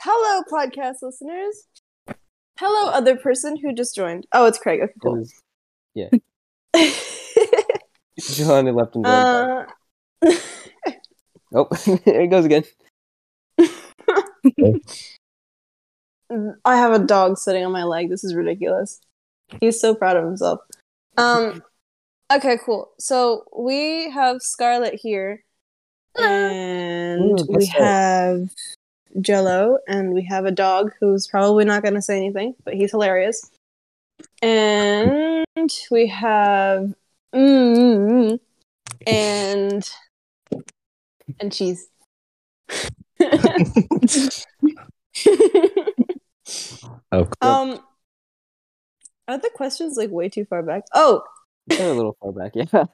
[0.00, 1.64] Hello, podcast listeners.
[2.58, 4.26] Hello, other person who just joined.
[4.32, 4.80] Oh, it's Craig.
[4.82, 5.16] Okay, cool.
[5.18, 5.34] was-
[5.94, 6.08] yeah.
[8.20, 9.26] Johanna left and joined.
[9.26, 9.64] uh,
[11.54, 11.66] Oh,
[12.04, 12.64] there he goes again.
[16.64, 18.10] I have a dog sitting on my leg.
[18.10, 19.00] This is ridiculous.
[19.60, 20.60] He's so proud of himself.
[21.16, 21.62] Um,
[22.32, 22.90] okay, cool.
[22.98, 25.42] So we have Scarlett here,
[26.20, 28.50] and Ooh, we guess have
[29.20, 32.90] Jello, and we have a dog who's probably not going to say anything, but he's
[32.90, 33.50] hilarious.
[34.42, 35.44] And
[35.90, 36.94] we have
[37.34, 38.40] mm,
[39.06, 39.90] and
[41.40, 41.88] and cheeze.
[47.10, 47.80] Oh, um,
[49.26, 50.84] are the questions like way too far back?
[50.94, 51.22] Oh,
[51.66, 52.84] They're a little far back, yeah.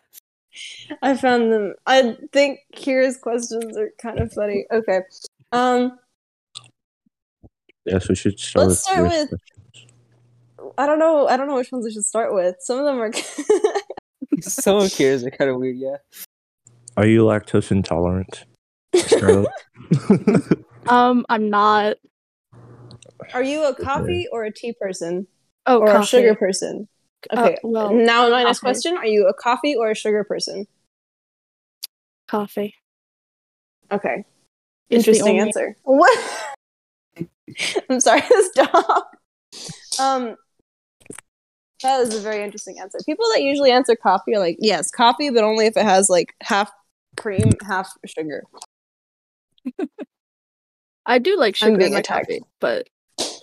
[1.03, 1.75] I found them.
[1.87, 4.67] I think Kira's questions are kind of funny.
[4.71, 5.01] Okay.
[5.53, 5.99] Um,
[7.85, 9.29] yes, we should start Let's start yours.
[9.31, 9.41] with-
[10.79, 11.29] I don't know.
[11.29, 12.57] I don't know which ones I should start with.
[12.61, 13.13] Some of them are.
[14.41, 15.97] Some of Kira's are kind of weird, yeah.
[16.97, 18.45] Are you lactose intolerant,
[18.95, 19.49] Scarlett?
[20.89, 21.97] Um, I'm not.
[23.33, 25.27] are you a coffee or a tea person
[25.65, 26.89] Oh, or a sugar person?
[27.31, 27.57] Uh, Okay.
[27.63, 28.73] well, now my next coffee.
[28.73, 30.67] question: Are you a coffee or a sugar person?
[32.29, 32.75] coffee.
[33.93, 34.25] Okay.
[34.91, 35.77] is Interesting only- answer.
[35.85, 36.19] What?
[37.91, 39.03] I'm sorry, this dog.
[39.99, 40.37] Um,
[41.83, 42.99] that is a very interesting answer.
[43.05, 46.35] People that usually answer coffee are like, yes, coffee, but only if it has like
[46.43, 46.71] half
[47.17, 48.43] cream, half sugar.
[51.07, 52.29] I do like I'm sugar being in my attacked.
[52.29, 52.89] coffee, but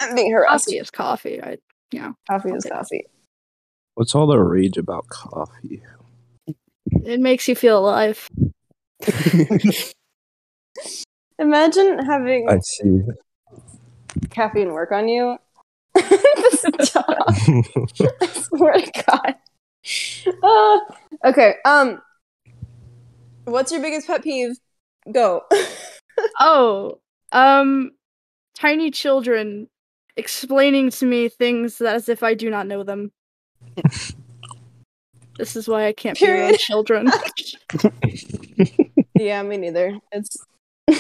[0.01, 0.65] I'm being harassed.
[0.65, 1.41] coffee is coffee.
[1.41, 1.57] I,
[1.91, 2.73] you know, Coffee is Okay.
[2.75, 3.05] coffee.
[3.95, 5.83] What's all the rage about coffee?
[7.03, 8.27] it makes you feel alive.
[11.37, 13.01] Imagine having I see.
[14.29, 15.37] Caffeine work on you.
[15.93, 16.61] this
[16.93, 17.05] dog.
[17.27, 19.35] I swear to God.
[20.43, 20.79] Uh,
[21.29, 21.55] okay.
[21.65, 22.01] Um,
[23.45, 24.55] what's your biggest pet peeve?
[25.11, 25.43] Go.
[26.39, 26.99] Oh,
[27.31, 27.91] um,
[28.53, 29.69] tiny children
[30.17, 33.11] explaining to me things that as if I do not know them.
[35.37, 37.09] this is why I can't be around children.
[39.15, 39.97] yeah, me neither.
[40.11, 40.37] It's.
[40.89, 40.93] I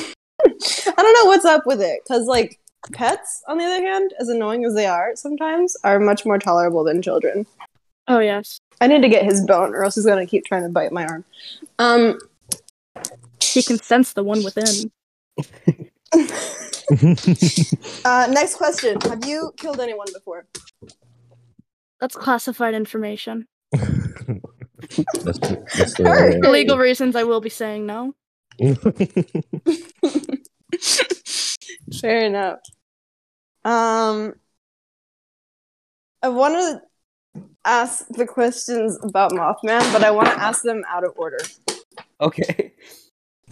[0.97, 2.59] don't know what's up with it because, like,
[2.91, 6.83] pets, on the other hand, as annoying as they are sometimes, are much more tolerable
[6.83, 7.45] than children.
[8.07, 10.69] oh yes, I need to get his bone, or else he's gonna keep trying to
[10.69, 11.25] bite my arm.
[11.79, 12.19] Um.
[13.41, 14.91] he can sense the one within.
[18.05, 20.45] uh, next question: Have you killed anyone before?
[21.99, 23.47] That's classified information.
[23.71, 23.85] that's,
[25.23, 28.13] that's the For legal reasons, I will be saying no.
[31.99, 32.59] Fair enough.
[33.65, 34.33] Um,
[36.23, 36.81] I want to
[37.65, 41.39] ask the questions about Mothman, but I want to ask them out of order.
[42.19, 42.73] Okay.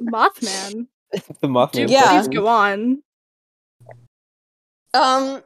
[0.00, 0.86] Mothman.
[1.12, 1.86] the Mothman.
[1.86, 2.10] Do Yeah.
[2.20, 3.02] please go on.
[4.94, 5.42] Um,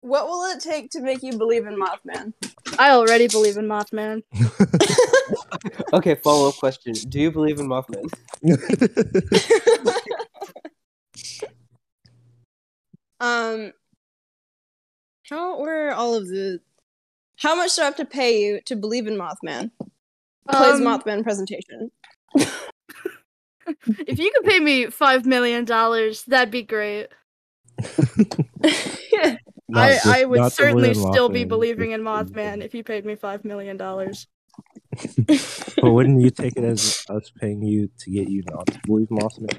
[0.00, 2.32] what will it take to make you believe in Mothman?
[2.78, 4.22] I already believe in Mothman.
[5.92, 6.92] Okay, follow up question.
[6.92, 8.04] Do you believe in Mothman?
[13.20, 13.72] Um,
[15.28, 16.60] how were all of the?
[17.38, 19.70] How much do I have to pay you to believe in Mothman?
[20.50, 21.90] Plays Um, Mothman presentation.
[24.06, 27.08] If you could pay me five million dollars, that'd be great.
[27.80, 28.18] Not
[29.74, 33.42] I, just- I would certainly still be believing in Mothman if you paid me five
[33.44, 34.26] million dollars.
[35.26, 39.08] But wouldn't you take it as us paying you to get you not to believe
[39.08, 39.58] Mothman?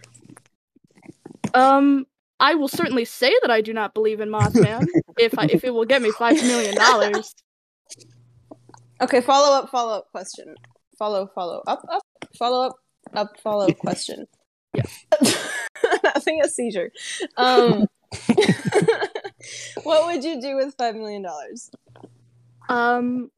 [1.56, 2.06] Um,
[2.46, 4.86] I will certainly say that I do not believe in Mothman
[5.18, 7.34] if I, if it will get me five million dollars.
[9.02, 10.54] Okay, follow up, follow up question.
[10.96, 12.04] Follow, follow up, up,
[12.38, 12.76] follow up,
[13.16, 14.28] up, follow question.
[14.76, 14.84] Yeah.
[16.14, 16.92] Having a seizure.
[17.36, 17.88] Um,
[19.82, 21.72] what would you do with five million dollars?
[22.70, 23.32] Um,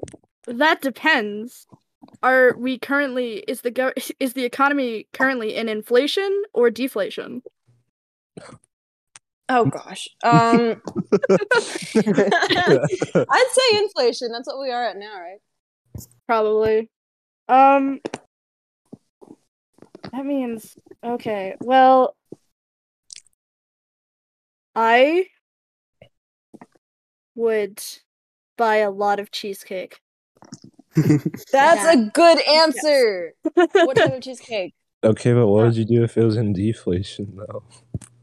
[0.47, 1.65] that depends.
[2.21, 7.41] Are we currently is the go- is the economy currently in inflation or deflation?
[9.49, 10.09] Oh gosh.
[10.23, 10.81] Um,
[11.95, 14.31] I'd say inflation.
[14.31, 15.39] That's what we are at now, right?
[16.25, 16.89] Probably.
[17.47, 18.01] Um,
[20.11, 21.55] that means okay.
[21.61, 22.15] Well,
[24.75, 25.27] I
[27.35, 27.81] would
[28.57, 29.99] buy a lot of cheesecake.
[30.95, 31.93] That's Yeah.
[31.93, 33.33] a good answer.
[33.53, 34.73] what type of cheesecake?
[35.03, 37.63] okay, but what would you do if it was in deflation though?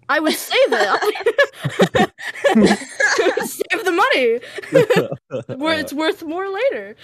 [0.08, 2.10] I would save it.
[3.46, 5.56] save the money.
[5.58, 6.96] Where it's worth more later.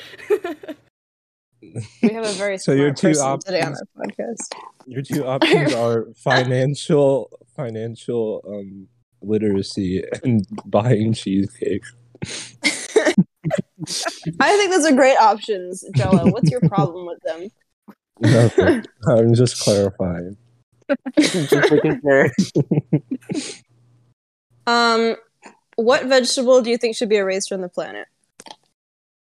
[2.03, 4.55] We have a very So smart your two person today on options- our podcast.
[4.87, 8.89] Your two options are financial financial um
[9.23, 11.85] literacy and buying cheesecake.
[14.41, 16.31] I think those are great options, Jello.
[16.31, 17.49] What's your problem with them?
[18.21, 18.85] Nothing.
[19.09, 20.37] I'm just clarifying.
[21.19, 22.31] Just making sure.
[24.67, 25.17] Um,
[25.77, 28.07] what vegetable do you think should be erased from the planet?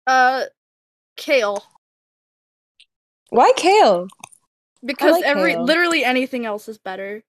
[0.07, 0.45] Uh,
[1.17, 1.65] kale.
[3.31, 4.09] Why kale?
[4.85, 5.65] Because like every kale.
[5.65, 7.23] literally anything else is better.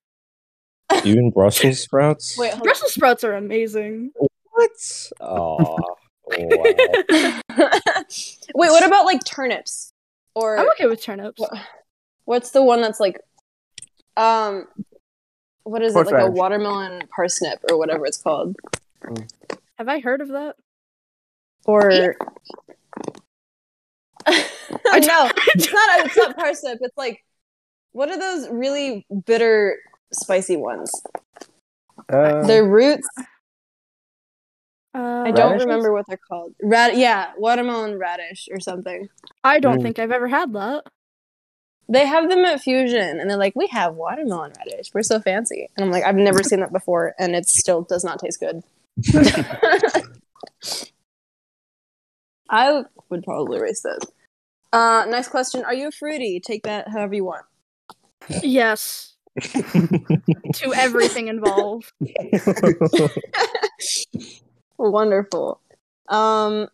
[1.06, 2.38] Even Brussels sprouts?
[2.38, 4.12] Wait, Brussels sprouts are amazing.
[4.51, 4.72] what?
[5.22, 5.95] Oh, wow.
[8.56, 9.94] Wait, what about like turnips?
[10.34, 11.42] Or I'm okay with turnips.
[12.25, 13.19] What's the one that's like,
[14.18, 14.68] um,
[15.63, 16.06] what is it?
[16.08, 18.56] Like a watermelon parsnip or whatever it's called?
[19.78, 20.56] Have I heard of that?
[21.66, 22.16] Or no,
[25.00, 26.06] don't- it's not.
[26.06, 26.78] It's not parsnip.
[26.81, 27.24] It's like,
[27.92, 29.78] what are those really bitter,
[30.13, 30.92] spicy ones?
[32.10, 33.08] Uh, Their roots.
[34.94, 35.66] Uh, I don't Radishes?
[35.68, 36.54] remember what they're called.
[36.62, 39.08] Rad, yeah, watermelon radish or something.
[39.44, 39.84] I don't Mm.
[39.84, 40.84] think I've ever had that.
[41.91, 44.93] They have them at Fusion, and they're like, "We have watermelon radish.
[44.93, 48.05] We're so fancy." And I'm like, "I've never seen that before, and it still does
[48.05, 48.63] not taste good."
[52.49, 53.99] I would probably erase those.
[54.71, 56.39] Uh, next question: Are you a fruity?
[56.39, 57.43] Take that however you want.
[58.41, 59.15] Yes.
[59.41, 61.91] to everything involved.
[64.77, 65.59] Wonderful.
[66.07, 66.69] Um,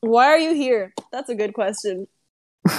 [0.00, 0.92] why are you here?
[1.12, 2.06] That's a good question.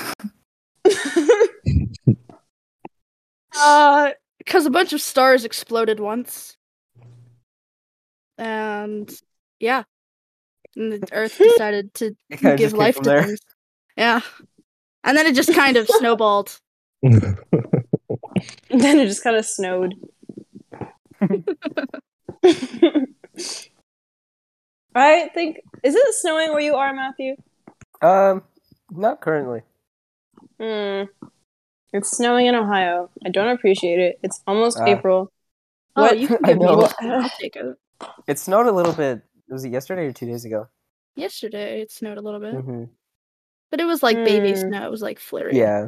[3.61, 6.55] Uh, because a bunch of stars exploded once.
[8.37, 9.11] And
[9.59, 9.83] yeah.
[10.75, 13.23] And the Earth decided to Yeah, give life to there.
[13.23, 13.39] things.
[13.97, 14.21] Yeah.
[15.03, 16.57] And then it just kind of snowballed.
[17.01, 17.35] then
[18.69, 19.95] it just kind of snowed.
[24.95, 27.35] I think is it snowing where you are, Matthew?
[28.01, 28.43] um,
[28.91, 29.61] not currently.
[30.59, 31.03] Hmm.
[31.93, 33.09] It's snowing in Ohio.
[33.25, 34.19] I don't appreciate it.
[34.23, 34.85] It's almost Ah.
[34.85, 35.31] April.
[35.95, 37.75] Oh, What- you can I give me I'll take it.
[38.27, 39.21] It snowed a little bit.
[39.49, 40.67] Was it yesterday or two days ago?
[41.15, 42.53] Yesterday it snowed a little bit.
[42.53, 42.83] hmm
[43.71, 44.69] But it was like baby Mm.
[44.69, 44.85] snow.
[44.85, 45.57] It was like flurry.
[45.57, 45.87] Yeah.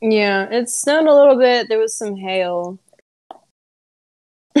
[0.00, 1.68] Yeah, it snowed a little bit.
[1.68, 2.78] There was some hail.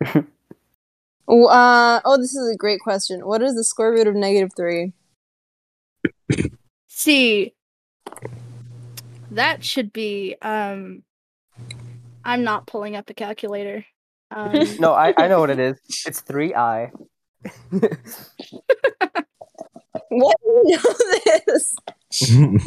[1.28, 1.44] This dog.
[1.44, 3.26] Oh, uh, oh, this is a great question.
[3.26, 4.92] What is the square root of negative three?
[6.88, 7.54] See,
[9.30, 10.36] that should be.
[10.42, 11.02] Um,
[12.24, 13.84] I'm not pulling up a calculator.
[14.30, 15.76] Um, No, I, I know what it is.
[16.06, 16.92] It's three I.
[20.12, 20.94] What do you know
[21.46, 21.74] this?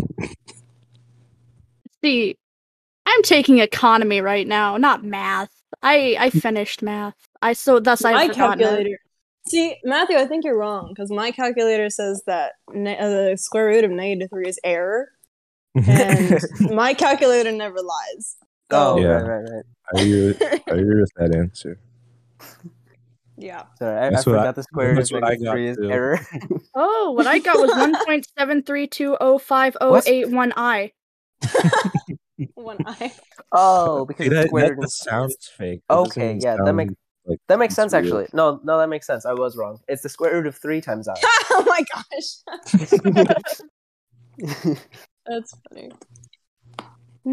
[2.02, 2.38] see,
[3.06, 5.52] I'm taking economy right now, not math.
[5.84, 7.25] I I finished math.
[7.42, 8.64] I so thus I've my forgotten it.
[8.64, 9.00] calculator.
[9.48, 13.68] See, Matthew, I think you're wrong because my calculator says that ne- uh, the square
[13.68, 15.10] root of negative three is error,
[15.76, 16.40] and
[16.72, 18.38] my calculator never lies.
[18.72, 19.08] Oh, Yeah.
[19.08, 19.64] right, right, right.
[19.96, 21.80] I agree, with, I agree with that answer.
[23.38, 23.64] Yeah.
[23.80, 25.76] Sorry, I, I That's what I- forgot the square root of what I three is
[25.76, 25.92] too.
[25.92, 26.20] error.
[26.74, 30.54] Oh, what I got was one point seven three two oh five oh eight one
[30.56, 30.94] I.
[32.54, 33.12] One eye.
[33.52, 34.82] oh, because See, it's that, squared.
[34.82, 35.82] that, sounds fake.
[35.90, 36.94] It Okay, doesn't yeah, that makes-
[37.26, 38.04] like that makes sense real.
[38.04, 38.28] actually.
[38.34, 39.26] No, no, that makes sense.
[39.26, 39.80] I was wrong.
[39.88, 41.16] It's the square root of three times I.
[41.52, 42.36] oh my gosh,
[45.26, 45.92] that's funny.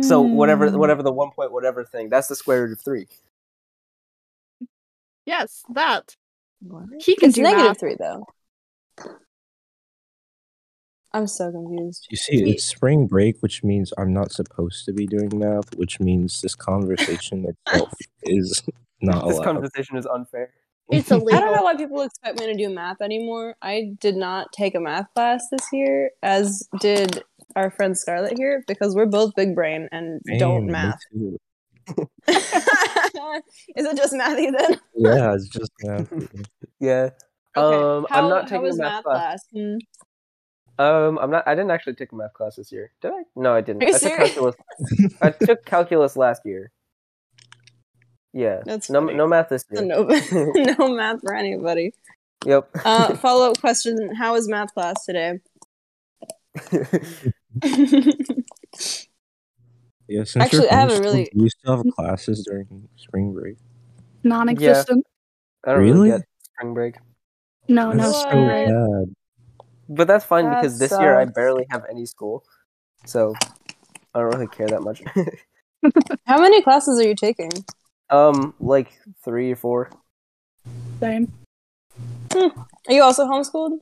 [0.00, 0.78] so whatever, Hmm.
[0.78, 3.06] whatever the one point whatever thing, that's the square root of three.
[5.26, 6.16] Yes, that
[6.60, 6.84] What?
[6.98, 7.80] he can It's do negative math.
[7.80, 8.24] three though.
[11.14, 12.06] I'm so confused.
[12.10, 16.00] You see, it's spring break, which means I'm not supposed to be doing math, which
[16.00, 18.62] means this conversation itself is
[19.02, 19.44] not This allowed.
[19.44, 20.50] conversation is unfair.
[20.90, 23.54] It's I don't know why people expect me to do math anymore.
[23.62, 27.22] I did not take a math class this year, as did
[27.56, 30.98] our friend Scarlett here, because we're both big brain and Damn, don't math.
[32.28, 34.80] Is it just mathy then?
[34.96, 36.12] Yeah, it's just math.
[36.80, 37.10] Yeah.
[37.56, 37.76] Okay.
[37.76, 39.44] Um, how, I'm not how taking was a math, class.
[39.54, 39.76] Hmm.
[40.78, 41.46] Um, I'm not.
[41.46, 42.90] I didn't actually take a math class this year.
[43.02, 43.22] Did I?
[43.36, 43.82] No, I didn't.
[43.84, 44.34] Are you I took serious?
[44.34, 44.56] calculus.
[45.20, 46.72] I took calculus last year.
[48.32, 48.60] Yeah.
[48.64, 49.14] That's no, funny.
[49.14, 49.84] no math this year.
[49.84, 50.02] No,
[50.78, 51.92] no math for anybody.
[52.46, 52.68] Yep.
[52.84, 55.38] Uh, follow up question: How was math class today?
[60.08, 63.56] Yeah, since Actually, I haven't really- Do you still have classes during spring break?
[64.24, 65.06] Non-existent.
[65.64, 66.10] I don't really, Really?
[66.10, 66.96] get spring break,
[67.68, 67.96] No, no.
[68.02, 68.28] That's What?
[68.28, 68.68] spring break.
[68.68, 69.14] bad.
[69.88, 72.44] but that's fine That because this year I barely have any school,
[73.06, 73.32] so
[74.14, 75.02] I don't really care that much.
[76.26, 77.50] How many classes are you taking?
[78.12, 78.92] Um, like
[79.24, 79.90] three or four.
[81.00, 81.32] Same.
[82.34, 82.52] Are
[82.88, 83.78] you also homeschooled?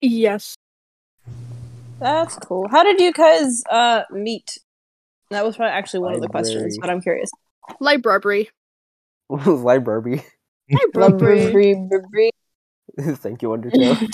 [0.00, 0.56] Yes.
[2.00, 2.66] That's cool.
[2.70, 4.58] How did you guys uh meet?
[5.30, 7.30] That was probably actually one of the questions, but I'm curious.
[7.80, 8.50] Library.
[9.28, 10.24] Library.
[10.94, 12.30] Library.
[13.00, 14.08] Thank you, Undertale.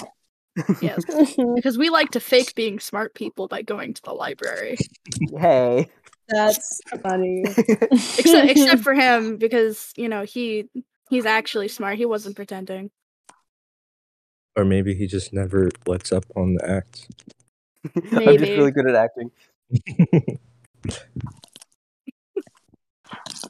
[0.83, 1.05] yes.
[1.55, 4.79] Because we like to fake being smart people by going to the library.
[5.39, 5.89] hey.
[6.33, 7.45] That's funny.
[7.47, 10.69] Except except for him, because, you know, he
[11.11, 11.99] he's actually smart.
[11.99, 12.91] He wasn't pretending.
[14.57, 17.09] Or maybe he just never lets up on the act.
[18.13, 19.31] I'm just really good at acting.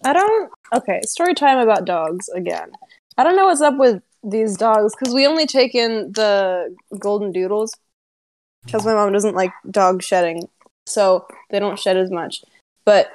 [0.04, 0.50] I don't.
[0.74, 2.72] Okay, story time about dogs again.
[3.16, 7.32] I don't know what's up with these dogs because we only take in the golden
[7.32, 7.72] doodles
[8.64, 10.48] because my mom doesn't like dog shedding,
[10.86, 12.42] so they don't shed as much.
[12.84, 13.10] But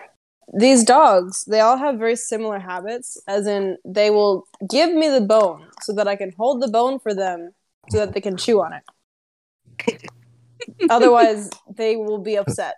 [0.54, 5.22] these dogs, they all have very similar habits, as in they will give me the
[5.22, 7.52] bone so that I can hold the bone for them
[7.90, 10.10] so that they can chew on it.
[10.90, 12.76] Otherwise, they will be upset.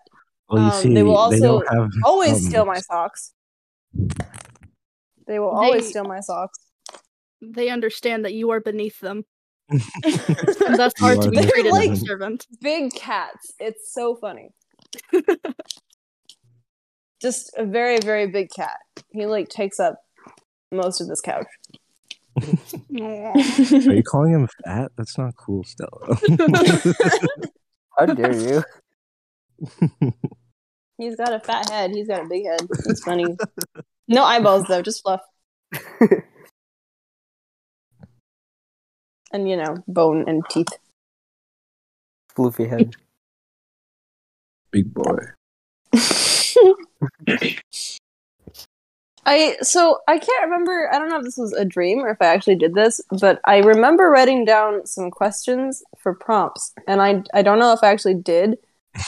[0.50, 1.40] Well, you Um, see, they will they
[1.76, 3.34] have Always um, steal my socks.
[5.28, 6.58] They will always They- steal my socks.
[7.42, 9.26] They understand that you are beneath them.
[9.70, 9.82] And
[10.78, 12.48] You hard to be treated like- a servant.
[12.62, 13.54] Big cats.
[13.60, 14.50] It's so funny.
[17.22, 18.80] Just a very, very big cat.
[19.12, 20.02] He like takes up
[20.72, 21.48] most of this couch.
[22.42, 24.92] Are you calling him fat?
[24.96, 26.18] That's not cool, Stella.
[27.98, 28.64] How dare you?
[30.98, 31.92] He's got a fat head.
[31.92, 32.62] He's got a big head.
[32.86, 33.36] It's funny.
[34.08, 35.22] No eyeballs though, just fluff.
[39.32, 40.68] And you know, bone and teeth.
[42.36, 42.96] Floofy head.
[44.72, 45.18] Big boy.
[49.26, 50.90] I so I can't remember.
[50.92, 53.40] I don't know if this was a dream or if I actually did this, but
[53.46, 57.92] I remember writing down some questions for prompts, and I I don't know if I
[57.92, 58.58] actually did,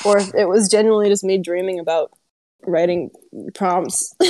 [0.06, 2.12] or if it was genuinely just me dreaming about
[2.66, 3.10] writing
[3.54, 4.14] prompts.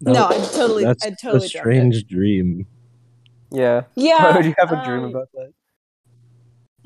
[0.00, 1.98] no, I totally, That's I totally a dreamt it.
[1.98, 2.66] strange dream.
[3.50, 3.82] Yeah.
[3.94, 4.30] Yeah.
[4.30, 5.52] Why would you have a dream um, about that?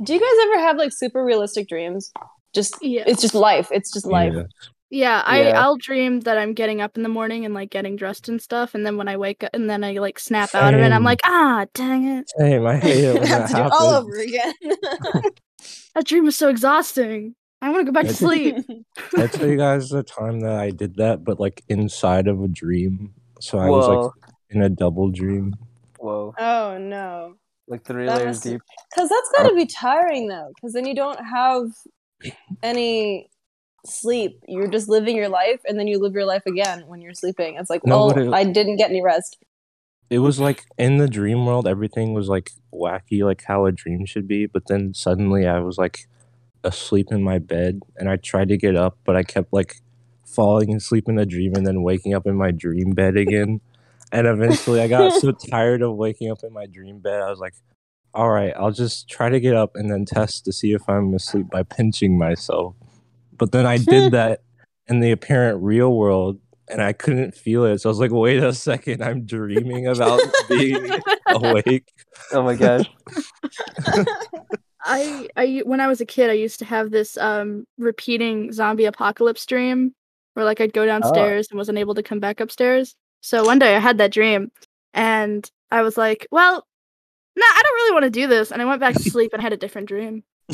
[0.02, 2.12] Do you guys ever have like super realistic dreams?
[2.54, 3.04] Just Yeah.
[3.06, 3.68] it's just life.
[3.72, 4.32] It's just life.
[4.34, 4.42] Yeah.
[4.94, 5.62] Yeah, I Yeah.
[5.62, 8.74] I'll dream that I'm getting up in the morning and like getting dressed and stuff,
[8.74, 10.92] and then when I wake up and then I like snap out of it, and
[10.92, 13.94] I'm like, ah, dang it, Same, I hate it when have that to do all
[13.94, 14.52] over again.
[15.94, 17.34] that dream was so exhausting.
[17.62, 18.56] I want to go back to sleep.
[19.16, 22.48] I tell you guys the time that I did that, but like inside of a
[22.48, 23.14] dream.
[23.40, 24.12] So I was like
[24.50, 25.54] in a double dream.
[25.98, 26.34] Whoa.
[26.38, 27.34] oh no.
[27.68, 28.60] Like three That layers must- deep.
[28.90, 30.50] Because that's got to be tiring, though.
[30.56, 31.62] Because then you don't have
[32.62, 33.28] any
[33.84, 34.40] sleep.
[34.46, 37.56] You're just living your life, and then you live your life again when you're sleeping.
[37.56, 39.38] It's like, No, oh, but it- I didn't get any rest.
[40.10, 44.04] It was like in the dream world, everything was like wacky, like how a dream
[44.04, 44.44] should be.
[44.44, 46.06] But then suddenly I was like
[46.62, 49.76] asleep in my bed and I tried to get up, but I kept like
[50.26, 53.62] falling asleep in a dream and then waking up in my dream bed again.
[54.12, 57.38] and eventually I got so tired of waking up in my dream bed, I was
[57.38, 57.54] like,
[58.14, 61.14] all right, I'll just try to get up and then test to see if I'm
[61.14, 62.74] asleep by pinching myself.
[63.36, 64.42] But then I did that
[64.86, 66.38] in the apparent real world
[66.68, 67.80] and I couldn't feel it.
[67.80, 70.90] So I was like, wait a second, I'm dreaming about being
[71.28, 71.92] awake.
[72.32, 72.88] Oh my gosh.
[74.84, 78.84] I I when I was a kid, I used to have this um repeating zombie
[78.84, 79.94] apocalypse dream
[80.34, 82.94] where like I'd go downstairs and wasn't able to come back upstairs.
[83.20, 84.50] So one day I had that dream
[84.94, 86.66] and I was like, well,
[87.36, 88.50] nah, I don't really want to do this.
[88.50, 90.24] And I went back to sleep and had a different dream.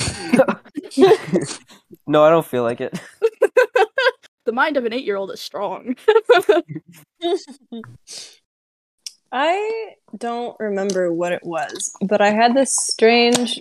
[2.07, 2.99] no, I don't feel like it.
[4.49, 5.95] The mind of an eight year old is strong.
[9.31, 13.61] I don't remember what it was, but I had this strange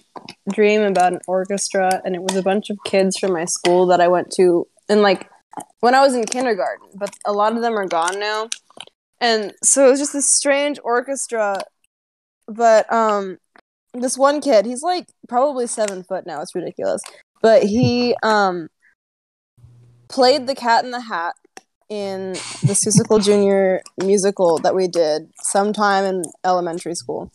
[0.49, 3.99] dream about an orchestra, and it was a bunch of kids from my school that
[3.99, 5.29] I went to, and like
[5.81, 8.47] when I was in kindergarten, but a lot of them are gone now.
[9.19, 11.63] And so it was just this strange orchestra,
[12.47, 13.37] but um,
[13.93, 16.41] this one kid, he's like probably seven foot now.
[16.41, 17.01] It's ridiculous,
[17.41, 18.69] but he um
[20.07, 21.35] played the Cat in the Hat
[21.89, 27.31] in the Seussical Junior musical that we did sometime in elementary school.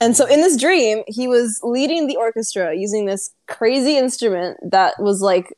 [0.00, 4.94] And so in this dream, he was leading the orchestra using this crazy instrument that
[4.98, 5.54] was like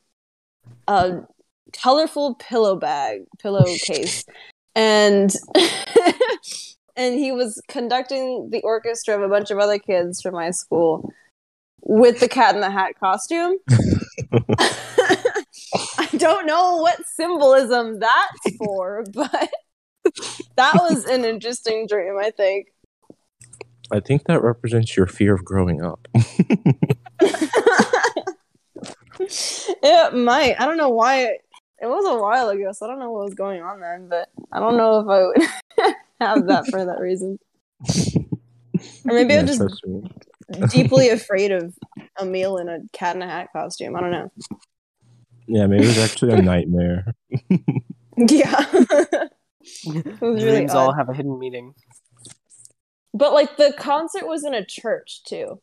[0.87, 1.21] a
[1.73, 4.25] colorful pillow bag, pillowcase,
[4.75, 5.35] and
[6.96, 11.12] and he was conducting the orchestra of a bunch of other kids from my school
[11.84, 13.58] with the Cat in the Hat costume.
[15.98, 19.50] I don't know what symbolism that's for, but
[20.56, 22.18] that was an interesting dream.
[22.18, 22.68] I think.
[23.92, 26.08] I think that represents your fear of growing up.
[26.14, 26.96] it
[30.14, 30.58] might.
[30.58, 31.24] I don't know why.
[31.24, 31.42] It,
[31.82, 34.08] it was a while ago, so I don't know what was going on then.
[34.08, 35.36] But I don't know if I would
[36.21, 37.38] have that for that reason.
[39.09, 39.83] Or maybe Yeah, I'm just trust
[40.71, 41.75] deeply afraid of
[42.18, 43.94] a meal in a cat in a hat costume.
[43.94, 44.33] I don't know.
[45.47, 47.14] Yeah, maybe it was actually a nightmare.
[48.16, 48.64] Yeah.
[48.73, 51.75] it really all have a hidden meaning.
[53.12, 55.61] But like the concert was in a church too.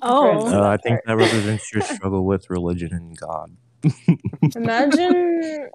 [0.00, 3.56] Oh, Uh, I think that represents your struggle with religion and God.
[4.56, 5.68] Imagine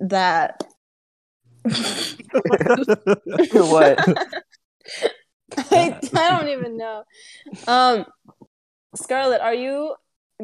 [0.00, 0.64] that.
[3.52, 3.98] what?
[5.72, 7.04] I, I don't even know.
[7.66, 8.04] Um,
[8.94, 9.94] Scarlett, are you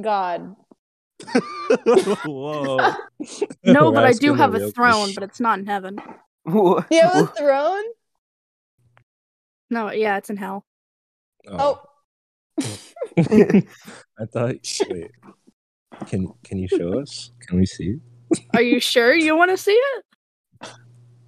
[0.00, 0.56] God?
[2.24, 2.76] Whoa.
[3.64, 5.96] no, but I do have a throne, but it's not in heaven.
[6.46, 7.84] Do you have a throne?
[9.70, 10.64] No, yeah, it's in hell.
[11.48, 11.82] Oh,
[12.58, 14.56] I thought.
[14.90, 15.10] Wait.
[16.06, 17.32] Can Can you show us?
[17.40, 17.96] Can we see?
[18.54, 20.05] Are you sure you want to see it?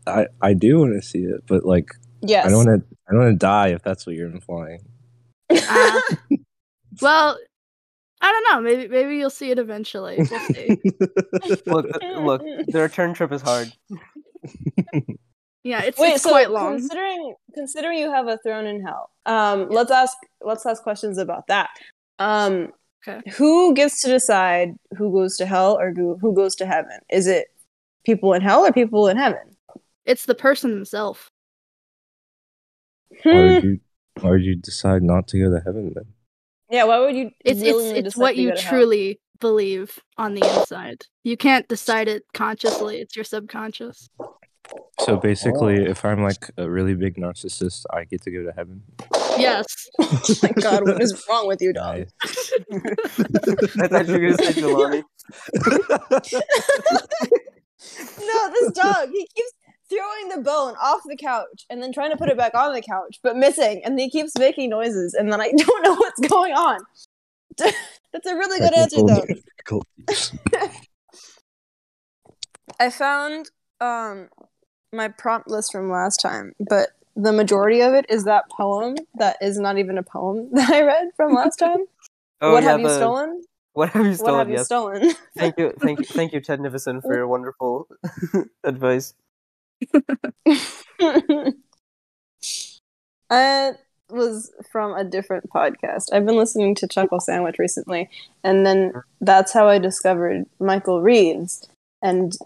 [0.08, 1.88] I I do want to see it, but like
[2.22, 2.46] yes.
[2.46, 2.96] I don't want to.
[3.08, 4.80] I don't want to die if that's what you're implying.
[5.50, 6.02] Ah.
[7.02, 7.38] well,
[8.20, 8.70] I don't know.
[8.70, 10.16] Maybe maybe you'll see it eventually.
[10.18, 10.78] We'll see.
[11.66, 13.72] look, look, the return trip is hard.
[15.64, 16.78] Yeah, it's, Wait, it's so quite long.
[16.78, 21.46] considering considering you have a throne in hell, um, let's ask let's ask questions about
[21.48, 21.70] that.
[22.18, 22.72] Um,
[23.06, 23.20] Okay.
[23.36, 26.98] who gets to decide who goes to hell or who, who goes to heaven?
[27.10, 27.46] Is it
[28.04, 29.56] people in hell or people in heaven?
[30.08, 31.30] It's the person himself.
[33.22, 33.36] Why Hmm.
[33.54, 33.80] would you?
[34.20, 36.06] Why would you decide not to go to heaven then?
[36.70, 37.30] Yeah, why would you?
[37.44, 38.70] It's it's it's what you go to hell?
[38.72, 41.04] truly believe on the inside.
[41.22, 43.00] You can't decide it consciously.
[43.00, 44.08] It's your subconscious.
[45.00, 48.82] So basically, if I'm like a really big narcissist, I get to go to heaven.
[49.38, 49.66] Yes.
[50.00, 52.06] oh my god, what is wrong with you, dog?
[52.24, 52.52] Nice.
[52.72, 55.04] I thought you were gonna say Jelani.
[58.20, 59.52] No, this dog, he keeps
[59.88, 62.82] throwing the bone off the couch and then trying to put it back on the
[62.82, 66.52] couch, but missing, and he keeps making noises, and then I don't know what's going
[66.52, 66.80] on.
[67.56, 69.24] That's a really good answer, though.
[69.26, 70.32] difficulties.
[72.80, 74.28] I found um
[74.92, 79.36] my prompt list from last time, but the majority of it is that poem that
[79.42, 81.78] is not even a poem that I read from last time.
[82.40, 83.42] Oh, what yeah, have you the- stolen?
[83.74, 84.38] What have you What stolen?
[84.38, 84.66] have you yes.
[84.66, 85.14] stolen?
[85.36, 87.86] Thank you, thank you, thank you, Ted Nivison, for your wonderful
[88.64, 89.14] advice.
[93.30, 93.72] I
[94.10, 96.12] was from a different podcast.
[96.12, 98.08] I've been listening to Chuckle Sandwich recently,
[98.42, 101.68] and then that's how I discovered Michael Reeves,
[102.02, 102.36] and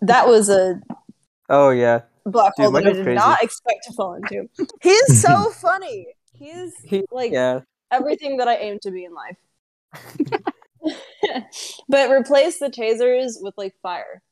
[0.00, 0.80] that was a
[1.50, 3.16] Oh yeah, black Dude, hole that I did crazy.
[3.16, 4.48] not expect to fall into.
[4.80, 6.06] He's so funny.
[6.32, 7.60] He's he, like yeah.
[7.90, 9.36] everything that I aim to be in life.
[11.88, 14.22] but replace the tasers with like fire.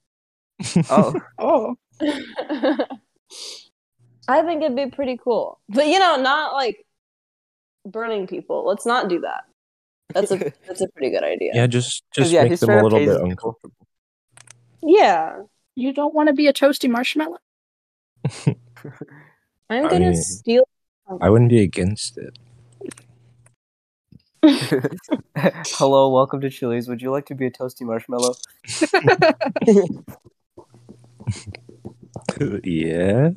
[0.91, 1.77] Oh, Oh.
[4.31, 5.59] I think it'd be pretty cool.
[5.69, 6.85] But you know, not like
[7.87, 8.67] burning people.
[8.67, 9.45] Let's not do that.
[10.15, 11.53] That's a that's a pretty good idea.
[11.55, 13.31] yeah, just just yeah, make them a little bit tasing people.
[13.31, 13.87] uncomfortable.
[14.83, 15.43] Yeah.
[15.75, 17.39] You don't want to be a toasty marshmallow?
[19.71, 20.65] I'm gonna mean- steal
[21.21, 22.37] I wouldn't be against it.
[25.35, 26.89] Hello, welcome to Chili's.
[26.89, 28.35] Would you like to be a toasty marshmallow?
[32.65, 33.33] Yes.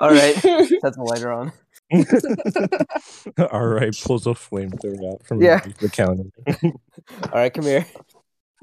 [0.00, 1.52] All right, set the lighter on.
[3.52, 5.60] All right, pulls a flamethrower out from Yeah.
[5.80, 6.24] the counter.
[6.64, 7.86] All right, come here.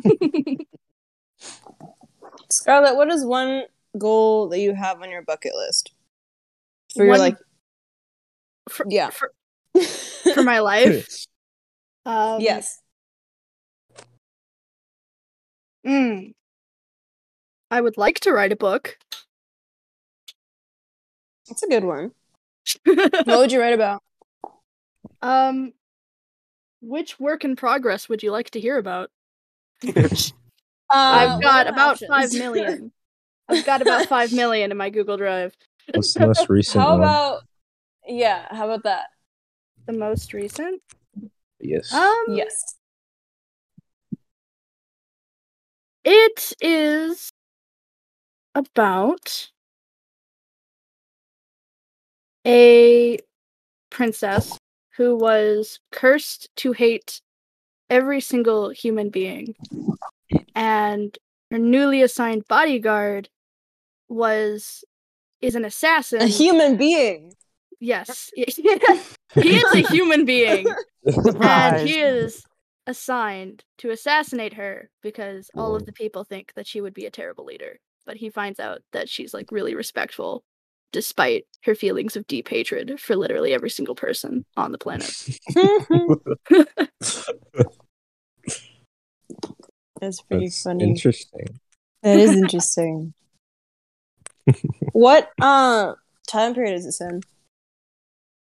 [2.49, 3.63] Scarlett, what is one
[3.97, 5.91] goal that you have on your bucket list?
[6.95, 7.37] For your One- like
[8.69, 9.09] For, yeah.
[9.09, 9.31] for,
[10.33, 11.25] for my life.
[12.05, 12.79] Um, yes.
[15.85, 16.33] mm,
[17.73, 18.99] I would like to write a book.
[21.47, 22.11] That's a good one.
[22.85, 24.03] What would you write about?
[25.23, 25.73] um,
[26.81, 29.09] which work in progress would you like to hear about?
[30.93, 30.95] Uh,
[31.35, 32.09] I've got about options?
[32.09, 32.91] five million.
[33.49, 35.55] I've got about five million in my Google Drive.
[35.91, 36.99] What's the most recent How one?
[36.99, 37.41] about
[38.05, 39.05] yeah, how about that?
[39.87, 40.83] The most recent.
[41.59, 41.91] yes.
[41.91, 42.75] Um, Yes.
[46.05, 47.32] It is
[48.55, 49.51] about
[52.45, 53.19] a
[53.89, 54.57] princess
[54.97, 57.21] who was cursed to hate
[57.89, 59.55] every single human being.
[60.55, 61.17] And
[61.51, 63.29] her newly assigned bodyguard
[64.09, 64.83] was
[65.41, 66.21] is an assassin.
[66.21, 67.33] A human being.
[67.79, 68.31] yes.
[69.33, 70.67] he is a human being.
[71.41, 72.43] And he is
[72.87, 77.11] assigned to assassinate her because all of the people think that she would be a
[77.11, 77.79] terrible leader.
[78.05, 80.43] But he finds out that she's like really respectful
[80.91, 85.11] despite her feelings of deep hatred for literally every single person on the planet.
[89.99, 90.89] That's pretty That's funny.
[90.89, 91.59] interesting.
[92.03, 93.13] That is interesting.
[94.91, 95.93] what uh
[96.27, 97.21] time period is this in?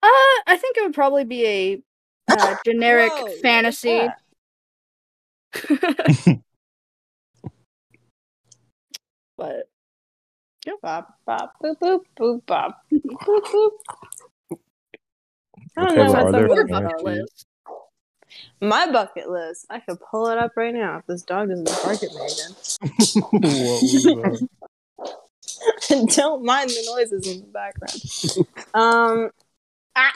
[0.03, 0.07] Uh,
[0.47, 1.83] I think it would probably be a
[2.29, 4.09] uh, generic Whoa, fantasy.
[9.41, 9.65] That?
[10.67, 13.71] but Bop, bop, boop, boop, boop, bop, boop, boop, boop.
[15.77, 17.47] I don't Okay, know but what are some there of your bucket list.
[18.61, 19.67] My bucket list.
[19.71, 22.21] I could pull it up right now if this dog doesn't bark at me
[23.43, 24.47] what was that?
[25.89, 26.07] again.
[26.15, 28.03] Don't mind the noises in the background.
[28.75, 29.31] um,
[29.97, 30.13] ah,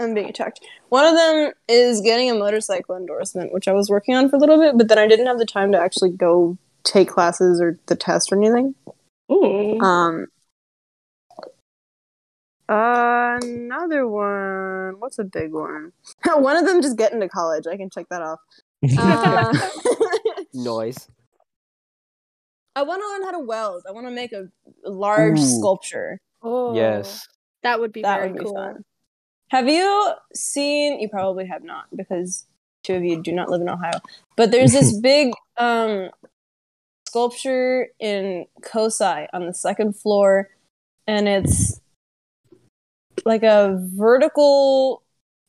[0.00, 0.60] I'm being attacked.
[0.90, 4.38] One of them is getting a motorcycle endorsement, which I was working on for a
[4.38, 7.78] little bit, but then I didn't have the time to actually go take classes or
[7.86, 8.74] the test or anything.
[9.30, 9.78] Ooh.
[9.80, 10.26] Um,
[12.68, 14.94] another one.
[14.98, 15.92] What's a big one?
[16.24, 17.64] one of them just getting to college.
[17.70, 18.38] I can check that off.
[18.98, 19.52] Uh,
[20.54, 21.08] Noise.
[22.76, 23.82] I want to learn how to weld.
[23.88, 24.48] I want to make a,
[24.84, 25.58] a large Ooh.
[25.58, 26.20] sculpture.
[26.42, 27.26] oh, Yes.
[27.62, 28.54] that would be That very would be cool.
[28.54, 28.84] fun.
[29.50, 31.00] Have you seen?
[31.00, 32.46] You probably have not because
[32.84, 33.98] two of you do not live in Ohio.
[34.36, 36.10] But there's this big um,
[37.08, 40.50] sculpture in COSI on the second floor,
[41.06, 41.80] and it's
[43.24, 45.02] like a vertical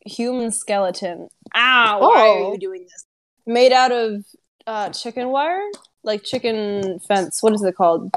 [0.06, 1.28] human skeleton.
[1.56, 2.00] Ow!
[2.00, 2.54] Why are Oh.
[2.54, 3.06] you doing this?
[3.46, 4.26] Made out of
[4.66, 5.64] uh, chicken wire,
[6.04, 7.42] like chicken fence.
[7.44, 8.12] What is it called?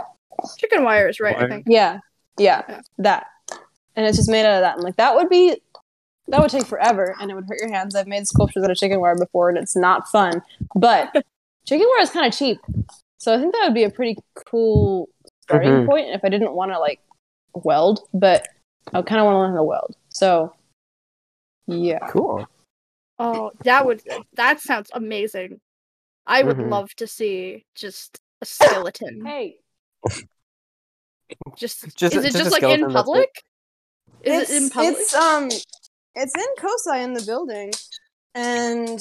[0.59, 1.37] Chicken wires, right?
[1.37, 1.66] I think.
[1.68, 2.00] Yeah,
[2.38, 2.81] yeah, Yeah.
[2.98, 3.26] that.
[3.96, 4.76] And it's just made out of that.
[4.76, 5.61] And like that would be
[6.29, 7.94] that would take forever and it would hurt your hands.
[7.96, 10.42] I've made sculptures out of chicken wire before and it's not fun.
[10.76, 11.12] But
[11.66, 12.59] chicken wire is kind of cheap.
[13.20, 15.09] So I think that would be a pretty cool
[15.42, 15.87] starting Mhm.
[15.87, 17.00] point if I didn't want to like
[17.54, 18.48] weld, but
[18.94, 19.96] I kind of want to learn how to weld.
[20.09, 20.54] So
[21.66, 22.06] yeah.
[22.09, 22.48] Cool.
[23.18, 24.02] Oh, that would
[24.35, 25.61] that sounds amazing.
[26.26, 26.70] I would Mhm.
[26.70, 29.24] love to see just a skeleton.
[29.24, 29.61] Hey,
[31.56, 33.30] Just, Just- is it just just, like in public?
[34.22, 34.96] Is it's, it in public?
[34.98, 35.48] It's um,
[36.14, 37.70] it's in COSI in the building,
[38.35, 39.00] and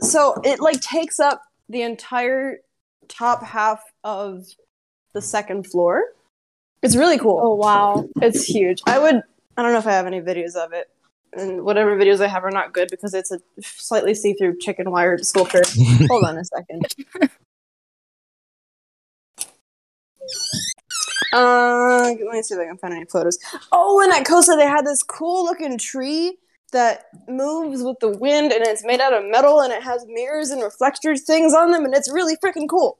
[0.00, 2.58] so it like takes up the entire
[3.08, 4.46] top half of
[5.12, 6.02] the second floor.
[6.82, 7.40] It's really cool.
[7.42, 8.08] oh wow.
[8.20, 8.82] It's huge.
[8.86, 9.16] I would.
[9.56, 10.90] I don't know if I have any videos of it,
[11.32, 15.16] and whatever videos I have are not good because it's a slightly see-through chicken wire
[15.18, 15.62] sculpture.
[16.08, 16.86] Hold on a second.
[21.32, 23.38] Uh, let me see if I can find any photos.
[23.72, 26.38] Oh, and at Costa they had this cool looking tree
[26.74, 30.50] that moves with the wind, and it's made out of metal, and it has mirrors
[30.50, 32.98] and reflector things on them, and it's really freaking cool.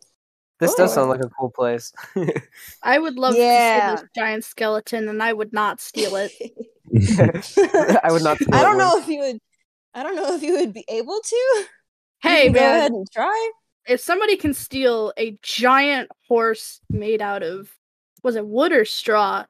[0.60, 0.94] This does Oh.
[0.94, 1.92] sound like a cool place.
[2.82, 3.96] I would love Yeah.
[3.96, 6.32] to see this giant skeleton, and I would not steal it.
[8.02, 8.38] I would not.
[8.52, 9.38] I don't know if you would.
[9.94, 11.64] I don't know if you would be able to.
[12.22, 13.50] Hey can go man, ahead and try.
[13.86, 17.70] if somebody can steal a giant horse made out of
[18.22, 19.44] was it wood or straw,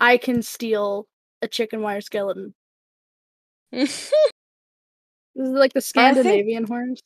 [0.00, 1.06] I can steal
[1.42, 2.54] a chicken wire skeleton.
[3.72, 4.12] This
[5.36, 7.00] is like the Scandinavian horns.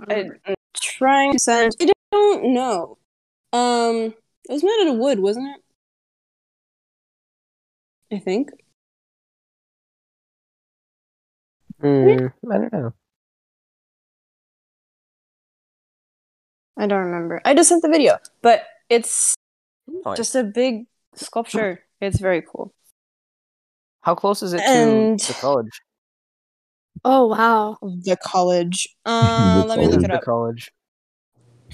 [0.00, 1.76] I don't I'm trying to send.
[1.80, 2.98] I don't know.
[3.52, 4.14] Um,
[4.48, 5.48] it was made out of wood, wasn't
[8.10, 8.16] it?
[8.16, 8.50] I think.
[11.80, 12.94] Hmm, I don't know.
[16.76, 17.40] I don't remember.
[17.44, 19.34] I just sent the video, but it's
[19.86, 20.16] Nice.
[20.16, 21.82] just a big sculpture.
[22.00, 22.72] It's very cool.
[24.02, 25.80] How close is it to the college?
[27.04, 27.78] Oh wow.
[27.82, 28.88] The college.
[29.04, 30.04] Uh, The let me look college.
[30.04, 30.72] it The college.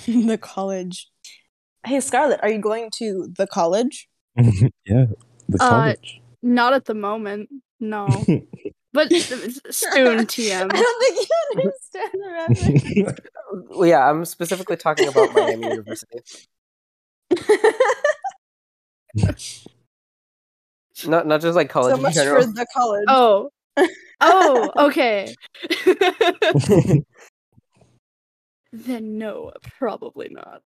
[0.26, 1.10] the college.
[1.84, 4.08] Hey, Scarlett, are you going to the college?
[4.36, 5.06] yeah,
[5.48, 6.20] the Uh, college.
[6.42, 7.48] Not at the moment.
[7.80, 8.06] No.
[8.92, 10.70] But s- soon TM.
[10.72, 13.20] I don't think you understand the reference.
[13.70, 16.20] Well, yeah, I'm specifically talking about Miami University.
[21.06, 22.42] Not not just like college so in much general.
[22.42, 23.04] for the college.
[23.08, 23.50] Oh.
[24.20, 25.34] Oh, okay.
[28.72, 30.62] then no, probably not.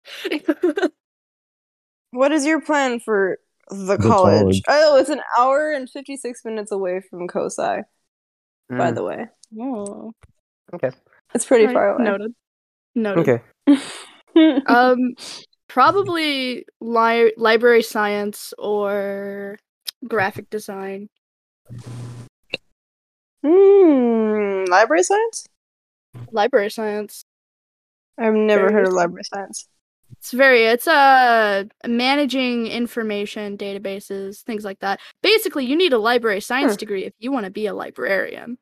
[2.12, 3.38] What is your plan for
[3.70, 4.42] the, The college?
[4.42, 4.62] college.
[4.68, 7.84] Oh, it's an hour and 56 minutes away from COSI,
[8.70, 9.26] by Mm, the way.
[9.60, 10.14] oh,
[10.74, 10.92] Okay.
[11.34, 12.04] It's pretty right, far away.
[12.04, 12.34] Noted.
[12.96, 13.42] Noted.
[13.68, 13.78] Okay.
[14.68, 15.16] Um,
[15.68, 19.58] probably li- library science or
[20.06, 21.10] graphic design.
[23.44, 25.48] Hmm, library science?
[26.32, 27.24] Library science.
[28.18, 29.68] I've never Very heard of library science.
[30.20, 30.66] It's very.
[30.66, 35.00] It's uh managing information databases, things like that.
[35.22, 36.78] Basically, you need a library science Hmm.
[36.78, 38.58] degree if you want to be a librarian.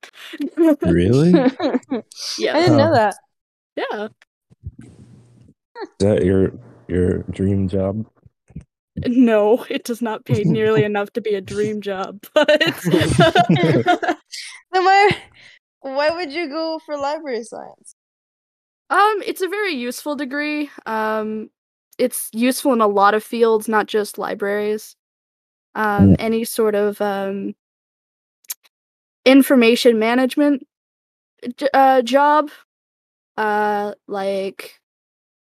[0.82, 1.32] Really?
[2.38, 2.56] Yeah.
[2.56, 3.16] I didn't know that.
[3.76, 4.08] Yeah.
[5.76, 6.52] Is that your
[6.88, 8.06] your dream job?
[9.08, 12.50] No, it does not pay nearly enough to be a dream job, but
[14.72, 15.12] Then why,
[15.82, 17.96] why would you go for library science?
[18.90, 20.70] um it's a very useful degree.
[20.86, 21.50] Um
[21.98, 24.96] it's useful in a lot of fields, not just libraries.
[25.76, 26.16] Um Mm.
[26.20, 27.56] any sort of um
[29.26, 30.66] information management
[31.74, 32.50] uh job
[33.38, 34.80] uh like